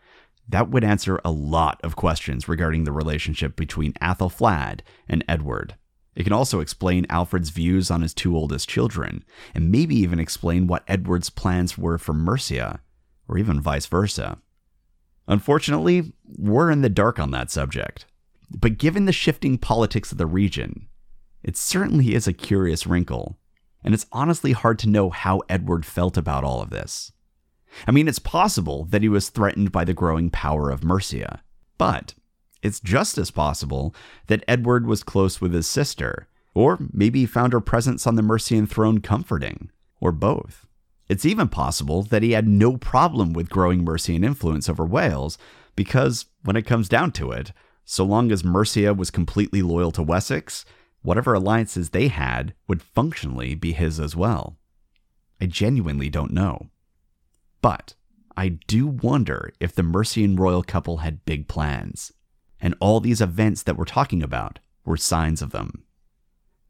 that 0.49 0.71
would 0.71 0.85
answer 0.85 1.21
a 1.25 1.31
lot 1.31 1.81
of 1.83 1.97
questions 1.97 2.49
regarding 2.49 2.85
the 2.85 2.93
relationship 2.93 3.57
between 3.57 3.95
Athelflaed 3.95 4.81
and 5.09 5.25
Edward. 5.29 5.77
It 6.15 6.25
can 6.25 6.33
also 6.33 6.61
explain 6.61 7.07
Alfred's 7.09 7.51
views 7.51 7.91
on 7.91 8.03
his 8.03 8.13
two 8.13 8.37
oldest 8.37 8.69
children, 8.69 9.25
and 9.55 9.71
maybe 9.71 9.97
even 9.97 10.19
explain 10.19 10.67
what 10.67 10.85
Edward's 10.87 11.31
plans 11.31 11.79
were 11.79 11.97
for 11.97 12.13
Mercia, 12.13 12.81
or 13.29 13.39
even 13.39 13.61
vice 13.61 13.87
versa. 13.87 14.39
Unfortunately, 15.27 16.13
we're 16.37 16.71
in 16.71 16.83
the 16.83 16.91
dark 16.91 17.19
on 17.19 17.31
that 17.31 17.51
subject. 17.51 18.05
But 18.51 18.77
given 18.77 19.07
the 19.07 19.13
shifting 19.13 19.57
politics 19.57 20.13
of 20.13 20.19
the 20.19 20.27
region, 20.27 20.89
it 21.43 21.57
certainly 21.57 22.15
is 22.15 22.29
a 22.29 22.35
curious 22.35 22.87
wrinkle 22.87 23.39
and 23.85 23.95
it's 23.95 24.07
honestly 24.13 24.53
hard 24.53 24.79
to 24.81 24.89
know 24.89 25.11
how 25.11 25.43
Edward 25.49 25.85
felt 25.85 26.17
about 26.17 26.45
all 26.45 26.61
of 26.61 26.71
this. 26.71 27.13
I 27.87 27.91
mean, 27.91 28.09
it's 28.09 28.19
possible 28.19 28.85
that 28.91 29.03
he 29.03 29.09
was 29.09 29.31
threatened 29.31 29.73
by 29.73 29.85
the 29.85 29.95
growing 29.95 30.31
power 30.31 30.71
of 30.71 30.85
Mercia, 30.85 31.43
but 31.79 32.15
it's 32.63 32.81
just 32.81 33.19
as 33.19 33.31
possible 33.31 33.95
that 34.27 34.45
Edward 34.47 34.87
was 34.87 35.03
close 35.03 35.41
with 35.41 35.53
his 35.53 35.67
sister, 35.67 36.29
or 36.55 36.79
maybe 36.93 37.21
he 37.21 37.27
found 37.27 37.53
her 37.53 37.61
presence 37.61 38.07
on 38.07 38.15
the 38.15 38.23
Mercian 38.23 38.67
throne 38.67 39.01
comforting, 39.01 39.71
or 40.01 40.13
both. 40.13 40.67
It's 41.09 41.27
even 41.27 41.49
possible 41.49 42.03
that 42.05 42.23
he 42.23 42.33
had 42.33 42.47
no 42.47 42.77
problem 42.77 43.33
with 43.33 43.51
growing 43.51 43.85
Mercian 43.85 44.25
influence 44.25 44.69
over 44.69 44.85
Wales, 44.85 45.39
because 45.75 46.27
when 46.45 46.57
it 46.57 46.67
comes 46.67 46.89
down 46.89 47.13
to 47.13 47.33
it, 47.33 47.53
so 47.85 48.05
long 48.05 48.31
as 48.31 48.45
Mercia 48.45 48.95
was 48.95 49.11
completely 49.11 49.63
loyal 49.63 49.91
to 49.93 50.03
Wessex, 50.03 50.65
whatever 51.03 51.35
alliances 51.35 51.91
they 51.91 52.09
had 52.09 52.55
would 52.69 52.81
functionally 52.81 53.55
be 53.55 53.73
his 53.73 53.99
as 53.99 54.15
well. 54.15 54.57
I 55.41 55.47
genuinely 55.47 56.09
don't 56.09 56.33
know. 56.33 56.69
But 57.63 57.95
I 58.37 58.49
do 58.49 58.87
wonder 58.87 59.53
if 59.61 59.75
the 59.75 59.83
Mercian 59.83 60.37
royal 60.37 60.63
couple 60.63 60.99
had 60.99 61.25
big 61.25 61.49
plans, 61.49 62.13
and 62.61 62.75
all 62.81 63.01
these 63.01 63.21
events 63.21 63.63
that 63.63 63.77
we're 63.77 63.85
talking 63.85 64.23
about 64.23 64.59
were 64.85 64.97
signs 64.97 65.41
of 65.41 65.53
them. 65.53 65.85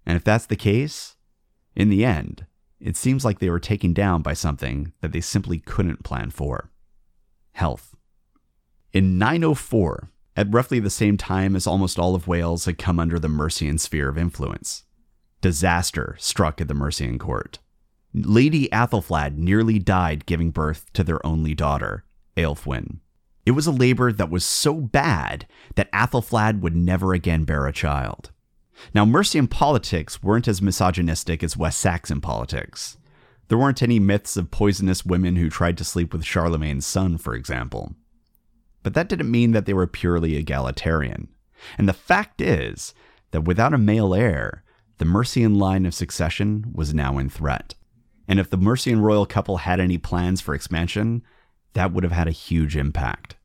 And 0.06 0.16
if 0.16 0.22
that's 0.22 0.46
the 0.46 0.56
case, 0.56 1.16
in 1.74 1.88
the 1.88 2.04
end, 2.04 2.46
it 2.78 2.96
seems 2.96 3.24
like 3.24 3.38
they 3.38 3.50
were 3.50 3.60
taken 3.60 3.92
down 3.92 4.22
by 4.22 4.34
something 4.34 4.92
that 5.00 5.12
they 5.12 5.20
simply 5.20 5.58
couldn't 5.58 6.04
plan 6.04 6.30
for 6.30 6.70
health. 7.52 7.94
In 8.92 9.18
904, 9.18 10.10
at 10.36 10.52
roughly 10.52 10.80
the 10.80 10.90
same 10.90 11.16
time 11.16 11.54
as 11.54 11.66
almost 11.66 11.98
all 11.98 12.14
of 12.14 12.26
Wales 12.26 12.64
had 12.64 12.78
come 12.78 12.98
under 12.98 13.18
the 13.18 13.28
Mercian 13.28 13.78
sphere 13.78 14.08
of 14.08 14.18
influence. 14.18 14.84
Disaster 15.40 16.16
struck 16.18 16.60
at 16.60 16.68
the 16.68 16.74
Mercian 16.74 17.18
court. 17.18 17.58
Lady 18.14 18.68
Athelflaed 18.68 19.36
nearly 19.36 19.78
died 19.78 20.26
giving 20.26 20.50
birth 20.50 20.92
to 20.92 21.02
their 21.02 21.24
only 21.26 21.54
daughter, 21.54 22.04
Aelfwine. 22.36 22.98
It 23.44 23.52
was 23.52 23.66
a 23.66 23.72
labor 23.72 24.12
that 24.12 24.30
was 24.30 24.44
so 24.44 24.74
bad 24.74 25.46
that 25.74 25.90
Athelflaed 25.92 26.60
would 26.60 26.76
never 26.76 27.14
again 27.14 27.44
bear 27.44 27.66
a 27.66 27.72
child. 27.72 28.30
Now, 28.94 29.04
Mercian 29.04 29.48
politics 29.48 30.22
weren't 30.22 30.48
as 30.48 30.62
misogynistic 30.62 31.42
as 31.42 31.56
West 31.56 31.80
Saxon 31.80 32.20
politics. 32.20 32.96
There 33.48 33.58
weren't 33.58 33.82
any 33.82 33.98
myths 33.98 34.36
of 34.36 34.50
poisonous 34.50 35.04
women 35.04 35.36
who 35.36 35.50
tried 35.50 35.78
to 35.78 35.84
sleep 35.84 36.12
with 36.12 36.24
Charlemagne's 36.24 36.86
son, 36.86 37.18
for 37.18 37.34
example 37.34 37.94
but 38.82 38.94
that 38.94 39.08
didn't 39.08 39.30
mean 39.30 39.52
that 39.52 39.66
they 39.66 39.74
were 39.74 39.86
purely 39.86 40.36
egalitarian. 40.36 41.28
And 41.78 41.88
the 41.88 41.92
fact 41.92 42.40
is 42.40 42.94
that 43.30 43.44
without 43.44 43.74
a 43.74 43.78
male 43.78 44.14
heir, 44.14 44.64
the 44.98 45.04
Mercian 45.04 45.54
line 45.58 45.86
of 45.86 45.94
succession 45.94 46.66
was 46.74 46.92
now 46.92 47.18
in 47.18 47.28
threat. 47.28 47.74
And 48.28 48.38
if 48.38 48.50
the 48.50 48.56
Mercian 48.56 49.00
royal 49.00 49.26
couple 49.26 49.58
had 49.58 49.80
any 49.80 49.98
plans 49.98 50.40
for 50.40 50.54
expansion, 50.54 51.22
that 51.74 51.92
would 51.92 52.04
have 52.04 52.12
had 52.12 52.28
a 52.28 52.32
huge 52.32 52.76
impact. 52.76 53.36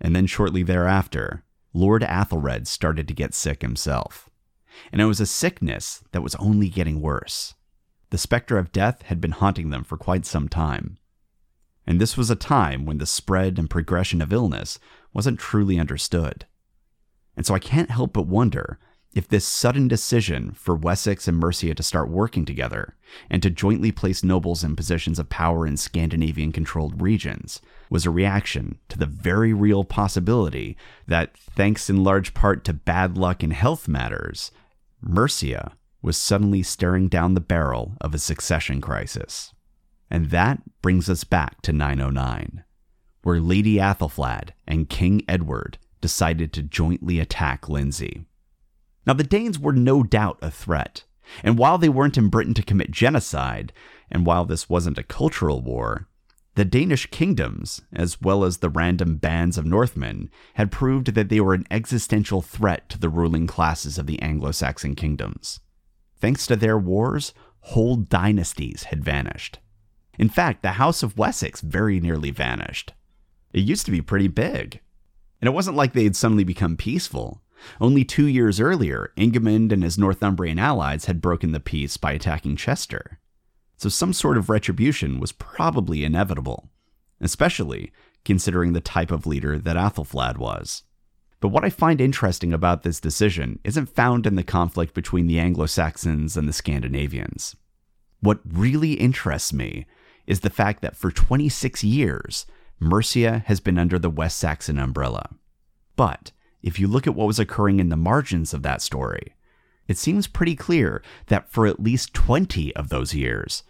And 0.00 0.14
then 0.14 0.26
shortly 0.26 0.62
thereafter, 0.62 1.44
Lord 1.72 2.02
Athelred 2.02 2.66
started 2.66 3.08
to 3.08 3.14
get 3.14 3.34
sick 3.34 3.62
himself. 3.62 4.28
And 4.92 5.00
it 5.00 5.06
was 5.06 5.20
a 5.20 5.26
sickness 5.26 6.02
that 6.12 6.22
was 6.22 6.34
only 6.36 6.68
getting 6.68 7.00
worse. 7.00 7.54
The 8.10 8.18
specter 8.18 8.58
of 8.58 8.72
death 8.72 9.02
had 9.02 9.20
been 9.20 9.32
haunting 9.32 9.70
them 9.70 9.84
for 9.84 9.96
quite 9.96 10.26
some 10.26 10.48
time 10.48 10.98
and 11.86 12.00
this 12.00 12.16
was 12.16 12.30
a 12.30 12.36
time 12.36 12.86
when 12.86 12.98
the 12.98 13.06
spread 13.06 13.58
and 13.58 13.68
progression 13.68 14.22
of 14.22 14.32
illness 14.32 14.78
wasn't 15.12 15.38
truly 15.38 15.78
understood. 15.78 16.46
And 17.36 17.44
so 17.44 17.54
I 17.54 17.58
can't 17.58 17.90
help 17.90 18.12
but 18.12 18.26
wonder 18.26 18.78
if 19.14 19.28
this 19.28 19.46
sudden 19.46 19.86
decision 19.86 20.52
for 20.52 20.74
Wessex 20.74 21.28
and 21.28 21.38
Mercia 21.38 21.74
to 21.74 21.82
start 21.82 22.10
working 22.10 22.44
together 22.44 22.96
and 23.30 23.40
to 23.42 23.50
jointly 23.50 23.92
place 23.92 24.24
nobles 24.24 24.64
in 24.64 24.74
positions 24.74 25.20
of 25.20 25.28
power 25.28 25.66
in 25.66 25.76
Scandinavian 25.76 26.50
controlled 26.50 27.00
regions 27.00 27.62
was 27.88 28.04
a 28.04 28.10
reaction 28.10 28.78
to 28.88 28.98
the 28.98 29.06
very 29.06 29.52
real 29.52 29.84
possibility 29.84 30.76
that, 31.06 31.36
thanks 31.38 31.88
in 31.88 32.02
large 32.02 32.34
part 32.34 32.64
to 32.64 32.72
bad 32.72 33.16
luck 33.16 33.44
in 33.44 33.52
health 33.52 33.86
matters, 33.86 34.50
Mercia 35.00 35.76
was 36.02 36.16
suddenly 36.16 36.62
staring 36.62 37.08
down 37.08 37.34
the 37.34 37.40
barrel 37.40 37.96
of 38.00 38.14
a 38.14 38.18
succession 38.18 38.80
crisis. 38.80 39.54
And 40.10 40.30
that 40.30 40.60
brings 40.82 41.08
us 41.08 41.22
back 41.22 41.62
to 41.62 41.72
909, 41.72 42.64
where 43.22 43.40
Lady 43.40 43.76
Athelflaed 43.76 44.50
and 44.66 44.88
King 44.88 45.22
Edward 45.28 45.78
decided 46.00 46.52
to 46.52 46.62
jointly 46.62 47.20
attack 47.20 47.68
Lindsey. 47.68 48.26
Now, 49.06 49.12
the 49.12 49.24
Danes 49.24 49.58
were 49.58 49.72
no 49.72 50.02
doubt 50.02 50.38
a 50.40 50.50
threat, 50.50 51.04
and 51.42 51.58
while 51.58 51.78
they 51.78 51.88
weren't 51.88 52.18
in 52.18 52.28
Britain 52.28 52.54
to 52.54 52.62
commit 52.62 52.90
genocide, 52.90 53.72
and 54.10 54.26
while 54.26 54.44
this 54.44 54.68
wasn't 54.68 54.98
a 54.98 55.02
cultural 55.02 55.60
war, 55.60 56.08
the 56.56 56.64
Danish 56.64 57.06
kingdoms, 57.06 57.82
as 57.92 58.20
well 58.20 58.44
as 58.44 58.58
the 58.58 58.68
random 58.68 59.16
bands 59.16 59.58
of 59.58 59.66
Northmen, 59.66 60.30
had 60.54 60.70
proved 60.70 61.14
that 61.14 61.28
they 61.28 61.40
were 61.40 61.54
an 61.54 61.66
existential 61.70 62.42
threat 62.42 62.88
to 62.90 62.98
the 62.98 63.08
ruling 63.08 63.46
classes 63.48 63.98
of 63.98 64.06
the 64.06 64.22
Anglo 64.22 64.52
Saxon 64.52 64.94
kingdoms. 64.94 65.60
Thanks 66.20 66.46
to 66.46 66.54
their 66.54 66.78
wars, 66.78 67.34
whole 67.60 67.96
dynasties 67.96 68.84
had 68.84 69.04
vanished. 69.04 69.58
In 70.16 70.28
fact, 70.28 70.62
the 70.62 70.72
House 70.72 71.02
of 71.02 71.18
Wessex 71.18 71.60
very 71.60 71.98
nearly 71.98 72.30
vanished. 72.30 72.92
It 73.52 73.64
used 73.64 73.84
to 73.86 73.92
be 73.92 74.00
pretty 74.00 74.28
big. 74.28 74.80
And 75.40 75.48
it 75.48 75.54
wasn't 75.54 75.76
like 75.76 75.92
they 75.92 76.04
had 76.04 76.14
suddenly 76.14 76.44
become 76.44 76.76
peaceful. 76.76 77.42
Only 77.80 78.04
two 78.04 78.26
years 78.26 78.60
earlier, 78.60 79.12
Ingemund 79.16 79.72
and 79.72 79.82
his 79.82 79.98
Northumbrian 79.98 80.58
allies 80.58 81.06
had 81.06 81.20
broken 81.20 81.52
the 81.52 81.60
peace 81.60 81.96
by 81.96 82.12
attacking 82.12 82.56
Chester. 82.56 83.18
So 83.76 83.88
some 83.88 84.12
sort 84.12 84.38
of 84.38 84.48
retribution 84.48 85.20
was 85.20 85.32
probably 85.32 86.04
inevitable, 86.04 86.70
especially 87.20 87.92
considering 88.24 88.72
the 88.72 88.80
type 88.80 89.10
of 89.10 89.26
leader 89.26 89.58
that 89.58 89.76
Athelflaed 89.76 90.38
was. 90.38 90.84
But 91.40 91.48
what 91.48 91.64
I 91.64 91.70
find 91.70 92.00
interesting 92.00 92.52
about 92.52 92.82
this 92.82 93.00
decision 93.00 93.58
isn't 93.64 93.94
found 93.94 94.26
in 94.26 94.34
the 94.34 94.42
conflict 94.42 94.94
between 94.94 95.26
the 95.26 95.38
Anglo 95.38 95.66
Saxons 95.66 96.36
and 96.36 96.48
the 96.48 96.54
Scandinavians. 96.54 97.54
What 98.20 98.40
really 98.50 98.94
interests 98.94 99.52
me 99.52 99.84
is 100.26 100.40
the 100.40 100.48
fact 100.48 100.80
that 100.80 100.96
for 100.96 101.10
26 101.10 101.84
years, 101.84 102.46
Mercia 102.80 103.42
has 103.46 103.60
been 103.60 103.78
under 103.78 103.98
the 103.98 104.08
West 104.08 104.38
Saxon 104.38 104.78
umbrella. 104.78 105.28
But 105.96 106.32
if 106.64 106.80
you 106.80 106.88
look 106.88 107.06
at 107.06 107.14
what 107.14 107.26
was 107.26 107.38
occurring 107.38 107.78
in 107.78 107.90
the 107.90 107.96
margins 107.96 108.54
of 108.54 108.62
that 108.62 108.80
story, 108.80 109.34
it 109.86 109.98
seems 109.98 110.26
pretty 110.26 110.56
clear 110.56 111.02
that 111.26 111.50
for 111.50 111.66
at 111.66 111.82
least 111.82 112.14
20 112.14 112.74
of 112.74 112.88
those 112.88 113.14
years, 113.14 113.64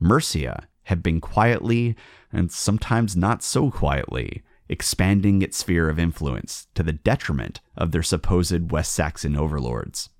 Mercia 0.00 0.66
had 0.84 1.00
been 1.00 1.20
quietly, 1.20 1.94
and 2.32 2.50
sometimes 2.50 3.16
not 3.16 3.44
so 3.44 3.70
quietly, 3.70 4.42
expanding 4.68 5.42
its 5.42 5.58
sphere 5.58 5.88
of 5.88 6.00
influence 6.00 6.66
to 6.74 6.82
the 6.82 6.92
detriment 6.92 7.60
of 7.76 7.92
their 7.92 8.02
supposed 8.02 8.72
West 8.72 8.92
Saxon 8.92 9.36
overlords. 9.36 10.10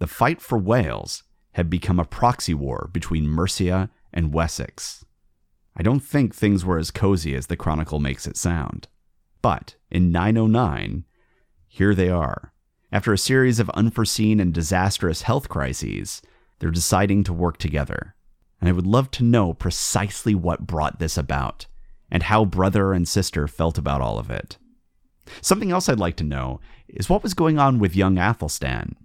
The 0.00 0.06
fight 0.06 0.42
for 0.42 0.58
Wales 0.58 1.22
had 1.52 1.70
become 1.70 1.98
a 1.98 2.04
proxy 2.04 2.52
war 2.52 2.90
between 2.92 3.26
Mercia 3.26 3.88
and 4.12 4.34
Wessex. 4.34 5.06
I 5.74 5.82
don't 5.82 6.00
think 6.00 6.34
things 6.34 6.62
were 6.62 6.78
as 6.78 6.90
cozy 6.90 7.34
as 7.34 7.46
the 7.46 7.56
Chronicle 7.56 8.00
makes 8.00 8.26
it 8.26 8.36
sound. 8.36 8.88
But 9.40 9.76
in 9.90 10.12
909, 10.12 11.04
here 11.72 11.94
they 11.94 12.10
are. 12.10 12.52
After 12.90 13.12
a 13.12 13.18
series 13.18 13.60
of 13.60 13.70
unforeseen 13.70 14.40
and 14.40 14.52
disastrous 14.52 15.22
health 15.22 15.48
crises, 15.48 16.20
they're 16.58 16.72
deciding 16.72 17.22
to 17.24 17.32
work 17.32 17.58
together. 17.58 18.16
And 18.60 18.68
I 18.68 18.72
would 18.72 18.88
love 18.88 19.12
to 19.12 19.24
know 19.24 19.54
precisely 19.54 20.34
what 20.34 20.66
brought 20.66 20.98
this 20.98 21.16
about 21.16 21.66
and 22.10 22.24
how 22.24 22.44
brother 22.44 22.92
and 22.92 23.06
sister 23.06 23.46
felt 23.46 23.78
about 23.78 24.00
all 24.00 24.18
of 24.18 24.30
it. 24.32 24.58
Something 25.40 25.70
else 25.70 25.88
I'd 25.88 26.00
like 26.00 26.16
to 26.16 26.24
know 26.24 26.60
is 26.88 27.08
what 27.08 27.22
was 27.22 27.34
going 27.34 27.60
on 27.60 27.78
with 27.78 27.94
young 27.94 28.18
Athelstan. 28.18 28.96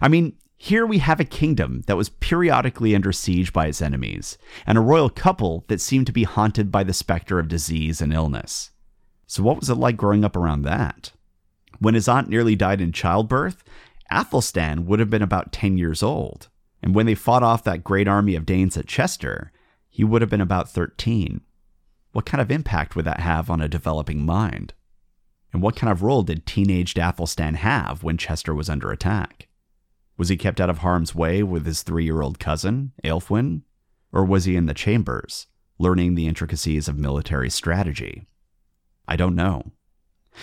I 0.00 0.06
mean, 0.06 0.36
here 0.56 0.86
we 0.86 0.98
have 0.98 1.18
a 1.18 1.24
kingdom 1.24 1.82
that 1.88 1.96
was 1.96 2.08
periodically 2.08 2.94
under 2.94 3.10
siege 3.10 3.52
by 3.52 3.66
its 3.66 3.82
enemies, 3.82 4.38
and 4.64 4.78
a 4.78 4.80
royal 4.80 5.10
couple 5.10 5.64
that 5.66 5.80
seemed 5.80 6.06
to 6.06 6.12
be 6.12 6.22
haunted 6.22 6.70
by 6.70 6.84
the 6.84 6.94
specter 6.94 7.40
of 7.40 7.48
disease 7.48 8.00
and 8.00 8.12
illness. 8.12 8.70
So, 9.26 9.42
what 9.42 9.58
was 9.58 9.68
it 9.68 9.74
like 9.74 9.96
growing 9.96 10.24
up 10.24 10.36
around 10.36 10.62
that? 10.62 11.10
When 11.78 11.94
his 11.94 12.08
aunt 12.08 12.28
nearly 12.28 12.56
died 12.56 12.80
in 12.80 12.92
childbirth, 12.92 13.64
Athelstan 14.10 14.86
would 14.86 15.00
have 15.00 15.10
been 15.10 15.22
about 15.22 15.52
10 15.52 15.76
years 15.76 16.02
old. 16.02 16.48
And 16.82 16.94
when 16.94 17.06
they 17.06 17.14
fought 17.14 17.42
off 17.42 17.64
that 17.64 17.84
great 17.84 18.06
army 18.06 18.34
of 18.34 18.46
Danes 18.46 18.76
at 18.76 18.86
Chester, 18.86 19.50
he 19.88 20.04
would 20.04 20.22
have 20.22 20.30
been 20.30 20.40
about 20.40 20.68
13. 20.68 21.40
What 22.12 22.26
kind 22.26 22.40
of 22.40 22.50
impact 22.50 22.94
would 22.94 23.06
that 23.06 23.20
have 23.20 23.50
on 23.50 23.60
a 23.60 23.68
developing 23.68 24.24
mind? 24.24 24.74
And 25.52 25.62
what 25.62 25.76
kind 25.76 25.90
of 25.90 26.02
role 26.02 26.22
did 26.22 26.46
teenaged 26.46 26.98
Athelstan 26.98 27.54
have 27.54 28.02
when 28.02 28.18
Chester 28.18 28.54
was 28.54 28.68
under 28.68 28.90
attack? 28.90 29.48
Was 30.16 30.28
he 30.28 30.36
kept 30.36 30.60
out 30.60 30.70
of 30.70 30.78
harm's 30.78 31.14
way 31.14 31.42
with 31.42 31.64
his 31.64 31.82
three 31.82 32.04
year 32.04 32.22
old 32.22 32.38
cousin, 32.38 32.92
Aelfwin? 33.02 33.62
Or 34.12 34.24
was 34.24 34.44
he 34.44 34.54
in 34.56 34.66
the 34.66 34.74
chambers, 34.74 35.46
learning 35.78 36.14
the 36.14 36.26
intricacies 36.26 36.86
of 36.86 36.98
military 36.98 37.50
strategy? 37.50 38.26
I 39.08 39.16
don't 39.16 39.34
know. 39.34 39.72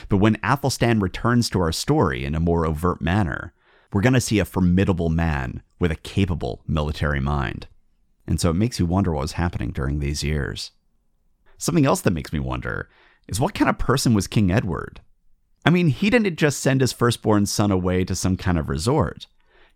But 0.09 0.17
when 0.17 0.37
Athelstan 0.43 0.99
returns 0.99 1.49
to 1.49 1.61
our 1.61 1.71
story 1.71 2.25
in 2.25 2.35
a 2.35 2.39
more 2.39 2.65
overt 2.65 3.01
manner, 3.01 3.53
we're 3.91 4.01
going 4.01 4.13
to 4.13 4.21
see 4.21 4.39
a 4.39 4.45
formidable 4.45 5.09
man 5.09 5.61
with 5.79 5.91
a 5.91 5.95
capable 5.95 6.61
military 6.67 7.19
mind. 7.19 7.67
And 8.27 8.39
so 8.39 8.49
it 8.49 8.55
makes 8.55 8.79
you 8.79 8.85
wonder 8.85 9.11
what 9.11 9.21
was 9.21 9.33
happening 9.33 9.71
during 9.71 9.99
these 9.99 10.23
years. 10.23 10.71
Something 11.57 11.85
else 11.85 12.01
that 12.01 12.11
makes 12.11 12.31
me 12.31 12.39
wonder 12.39 12.89
is 13.27 13.39
what 13.39 13.53
kind 13.53 13.69
of 13.69 13.77
person 13.77 14.13
was 14.13 14.27
King 14.27 14.51
Edward? 14.51 15.01
I 15.65 15.69
mean, 15.69 15.87
he 15.89 16.09
didn't 16.09 16.37
just 16.37 16.59
send 16.59 16.81
his 16.81 16.93
firstborn 16.93 17.45
son 17.45 17.71
away 17.71 18.03
to 18.05 18.15
some 18.15 18.37
kind 18.37 18.57
of 18.57 18.69
resort 18.69 19.27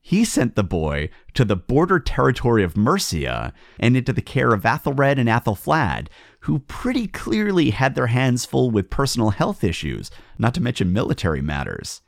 he 0.08 0.24
sent 0.24 0.54
the 0.54 0.64
boy 0.64 1.10
to 1.34 1.44
the 1.44 1.56
border 1.56 2.00
territory 2.00 2.64
of 2.64 2.78
Mercia 2.78 3.52
and 3.80 3.98
into 3.98 4.14
the 4.14 4.22
care 4.22 4.54
of 4.54 4.62
Athelred 4.62 5.18
and 5.18 5.28
Athelflaed, 5.28 6.10
who 6.42 6.60
pretty 6.60 7.08
clearly 7.08 7.72
had 7.72 7.96
their 7.96 8.06
hands 8.06 8.46
full 8.46 8.70
with 8.70 8.92
personal 8.92 9.32
health 9.32 9.64
issues, 9.64 10.12
not 10.38 10.54
to 10.54 10.62
mention 10.62 10.94
military 10.94 11.42
matters. 11.42 12.02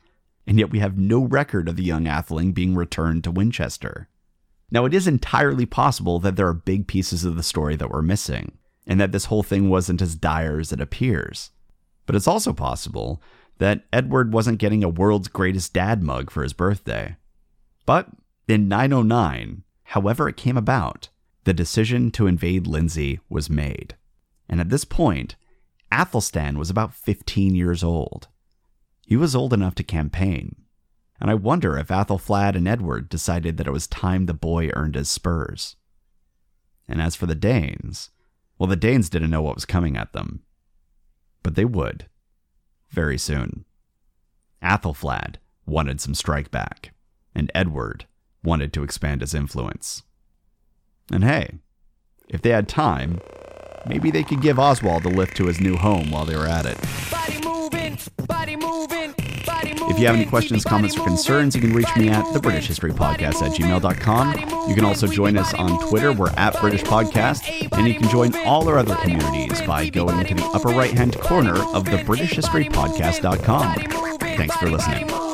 And 0.46 0.60
yet 0.60 0.70
we 0.70 0.78
have 0.78 0.96
no 0.96 1.24
record 1.24 1.68
of 1.68 1.74
the 1.74 1.82
young 1.82 2.04
Atheling 2.04 2.54
being 2.54 2.76
returned 2.76 3.24
to 3.24 3.32
Winchester. 3.32 4.08
Now, 4.70 4.84
it 4.84 4.94
is 4.94 5.08
entirely 5.08 5.66
possible 5.66 6.20
that 6.20 6.36
there 6.36 6.46
are 6.46 6.54
big 6.54 6.86
pieces 6.86 7.24
of 7.24 7.34
the 7.34 7.42
story 7.42 7.74
that 7.74 7.90
we're 7.90 8.02
missing, 8.02 8.58
and 8.86 9.00
that 9.00 9.10
this 9.10 9.24
whole 9.24 9.42
thing 9.42 9.68
wasn't 9.68 10.00
as 10.00 10.14
dire 10.14 10.60
as 10.60 10.72
it 10.72 10.80
appears. 10.80 11.50
But 12.06 12.14
it's 12.14 12.28
also 12.28 12.52
possible 12.52 13.20
that 13.58 13.86
Edward 13.92 14.32
wasn't 14.32 14.60
getting 14.60 14.84
a 14.84 14.88
world's 14.88 15.26
greatest 15.26 15.72
dad 15.72 16.00
mug 16.00 16.30
for 16.30 16.44
his 16.44 16.52
birthday. 16.52 17.16
But 17.88 18.10
in 18.46 18.68
909, 18.68 19.62
however 19.84 20.28
it 20.28 20.36
came 20.36 20.58
about, 20.58 21.08
the 21.44 21.54
decision 21.54 22.10
to 22.10 22.26
invade 22.26 22.66
Lindsey 22.66 23.20
was 23.30 23.48
made. 23.48 23.96
And 24.46 24.60
at 24.60 24.68
this 24.68 24.84
point, 24.84 25.36
Athelstan 25.90 26.58
was 26.58 26.68
about 26.68 26.92
15 26.92 27.54
years 27.54 27.82
old. 27.82 28.28
He 29.06 29.16
was 29.16 29.34
old 29.34 29.54
enough 29.54 29.74
to 29.76 29.82
campaign. 29.82 30.56
And 31.18 31.30
I 31.30 31.34
wonder 31.34 31.78
if 31.78 31.88
Athelflaed 31.88 32.56
and 32.56 32.68
Edward 32.68 33.08
decided 33.08 33.56
that 33.56 33.66
it 33.66 33.72
was 33.72 33.86
time 33.86 34.26
the 34.26 34.34
boy 34.34 34.68
earned 34.74 34.94
his 34.94 35.08
spurs. 35.08 35.76
And 36.86 37.00
as 37.00 37.16
for 37.16 37.24
the 37.24 37.34
Danes, 37.34 38.10
well, 38.58 38.66
the 38.66 38.76
Danes 38.76 39.08
didn't 39.08 39.30
know 39.30 39.40
what 39.40 39.54
was 39.54 39.64
coming 39.64 39.96
at 39.96 40.12
them. 40.12 40.42
But 41.42 41.54
they 41.54 41.64
would. 41.64 42.04
Very 42.90 43.16
soon. 43.16 43.64
Athelflaed 44.62 45.36
wanted 45.64 46.02
some 46.02 46.14
strike 46.14 46.50
back 46.50 46.92
and 47.38 47.50
Edward 47.54 48.06
wanted 48.42 48.72
to 48.74 48.82
expand 48.82 49.20
his 49.20 49.34
influence. 49.34 50.02
And 51.12 51.24
hey, 51.24 51.58
if 52.28 52.42
they 52.42 52.50
had 52.50 52.68
time, 52.68 53.20
maybe 53.86 54.10
they 54.10 54.24
could 54.24 54.42
give 54.42 54.58
Oswald 54.58 55.06
a 55.06 55.08
lift 55.08 55.36
to 55.38 55.46
his 55.46 55.60
new 55.60 55.76
home 55.76 56.10
while 56.10 56.24
they 56.24 56.36
were 56.36 56.46
at 56.46 56.66
it. 56.66 56.78
Moving, 57.44 57.98
moving, 58.58 59.14
if 59.90 59.98
you 59.98 60.06
have 60.06 60.16
any 60.16 60.26
questions, 60.26 60.64
comments, 60.64 60.96
or 60.98 61.04
concerns, 61.04 61.54
you 61.54 61.62
can 61.62 61.72
reach 61.72 61.88
me 61.96 62.08
at 62.08 62.30
the 62.32 62.40
British 62.40 62.66
History 62.66 62.92
Podcast 62.92 63.42
at 63.42 63.52
gmail.com. 63.52 64.68
You 64.68 64.74
can 64.74 64.84
also 64.84 65.06
join 65.06 65.38
us 65.38 65.54
on 65.54 65.88
Twitter. 65.88 66.12
We're 66.12 66.30
at 66.36 66.58
British 66.60 66.82
Podcast. 66.82 67.68
And 67.76 67.88
you 67.88 67.94
can 67.94 68.08
join 68.10 68.34
all 68.44 68.68
our 68.68 68.78
other 68.78 68.96
communities 68.96 69.62
by 69.62 69.88
going 69.88 70.24
to 70.26 70.34
the 70.34 70.44
upper 70.54 70.68
right 70.68 70.92
hand 70.92 71.18
corner 71.18 71.56
of 71.74 71.84
the 71.86 72.02
British 72.04 72.32
History 72.32 72.66
Podcast.com. 72.66 74.18
Thanks 74.36 74.56
for 74.56 74.68
listening. 74.68 75.27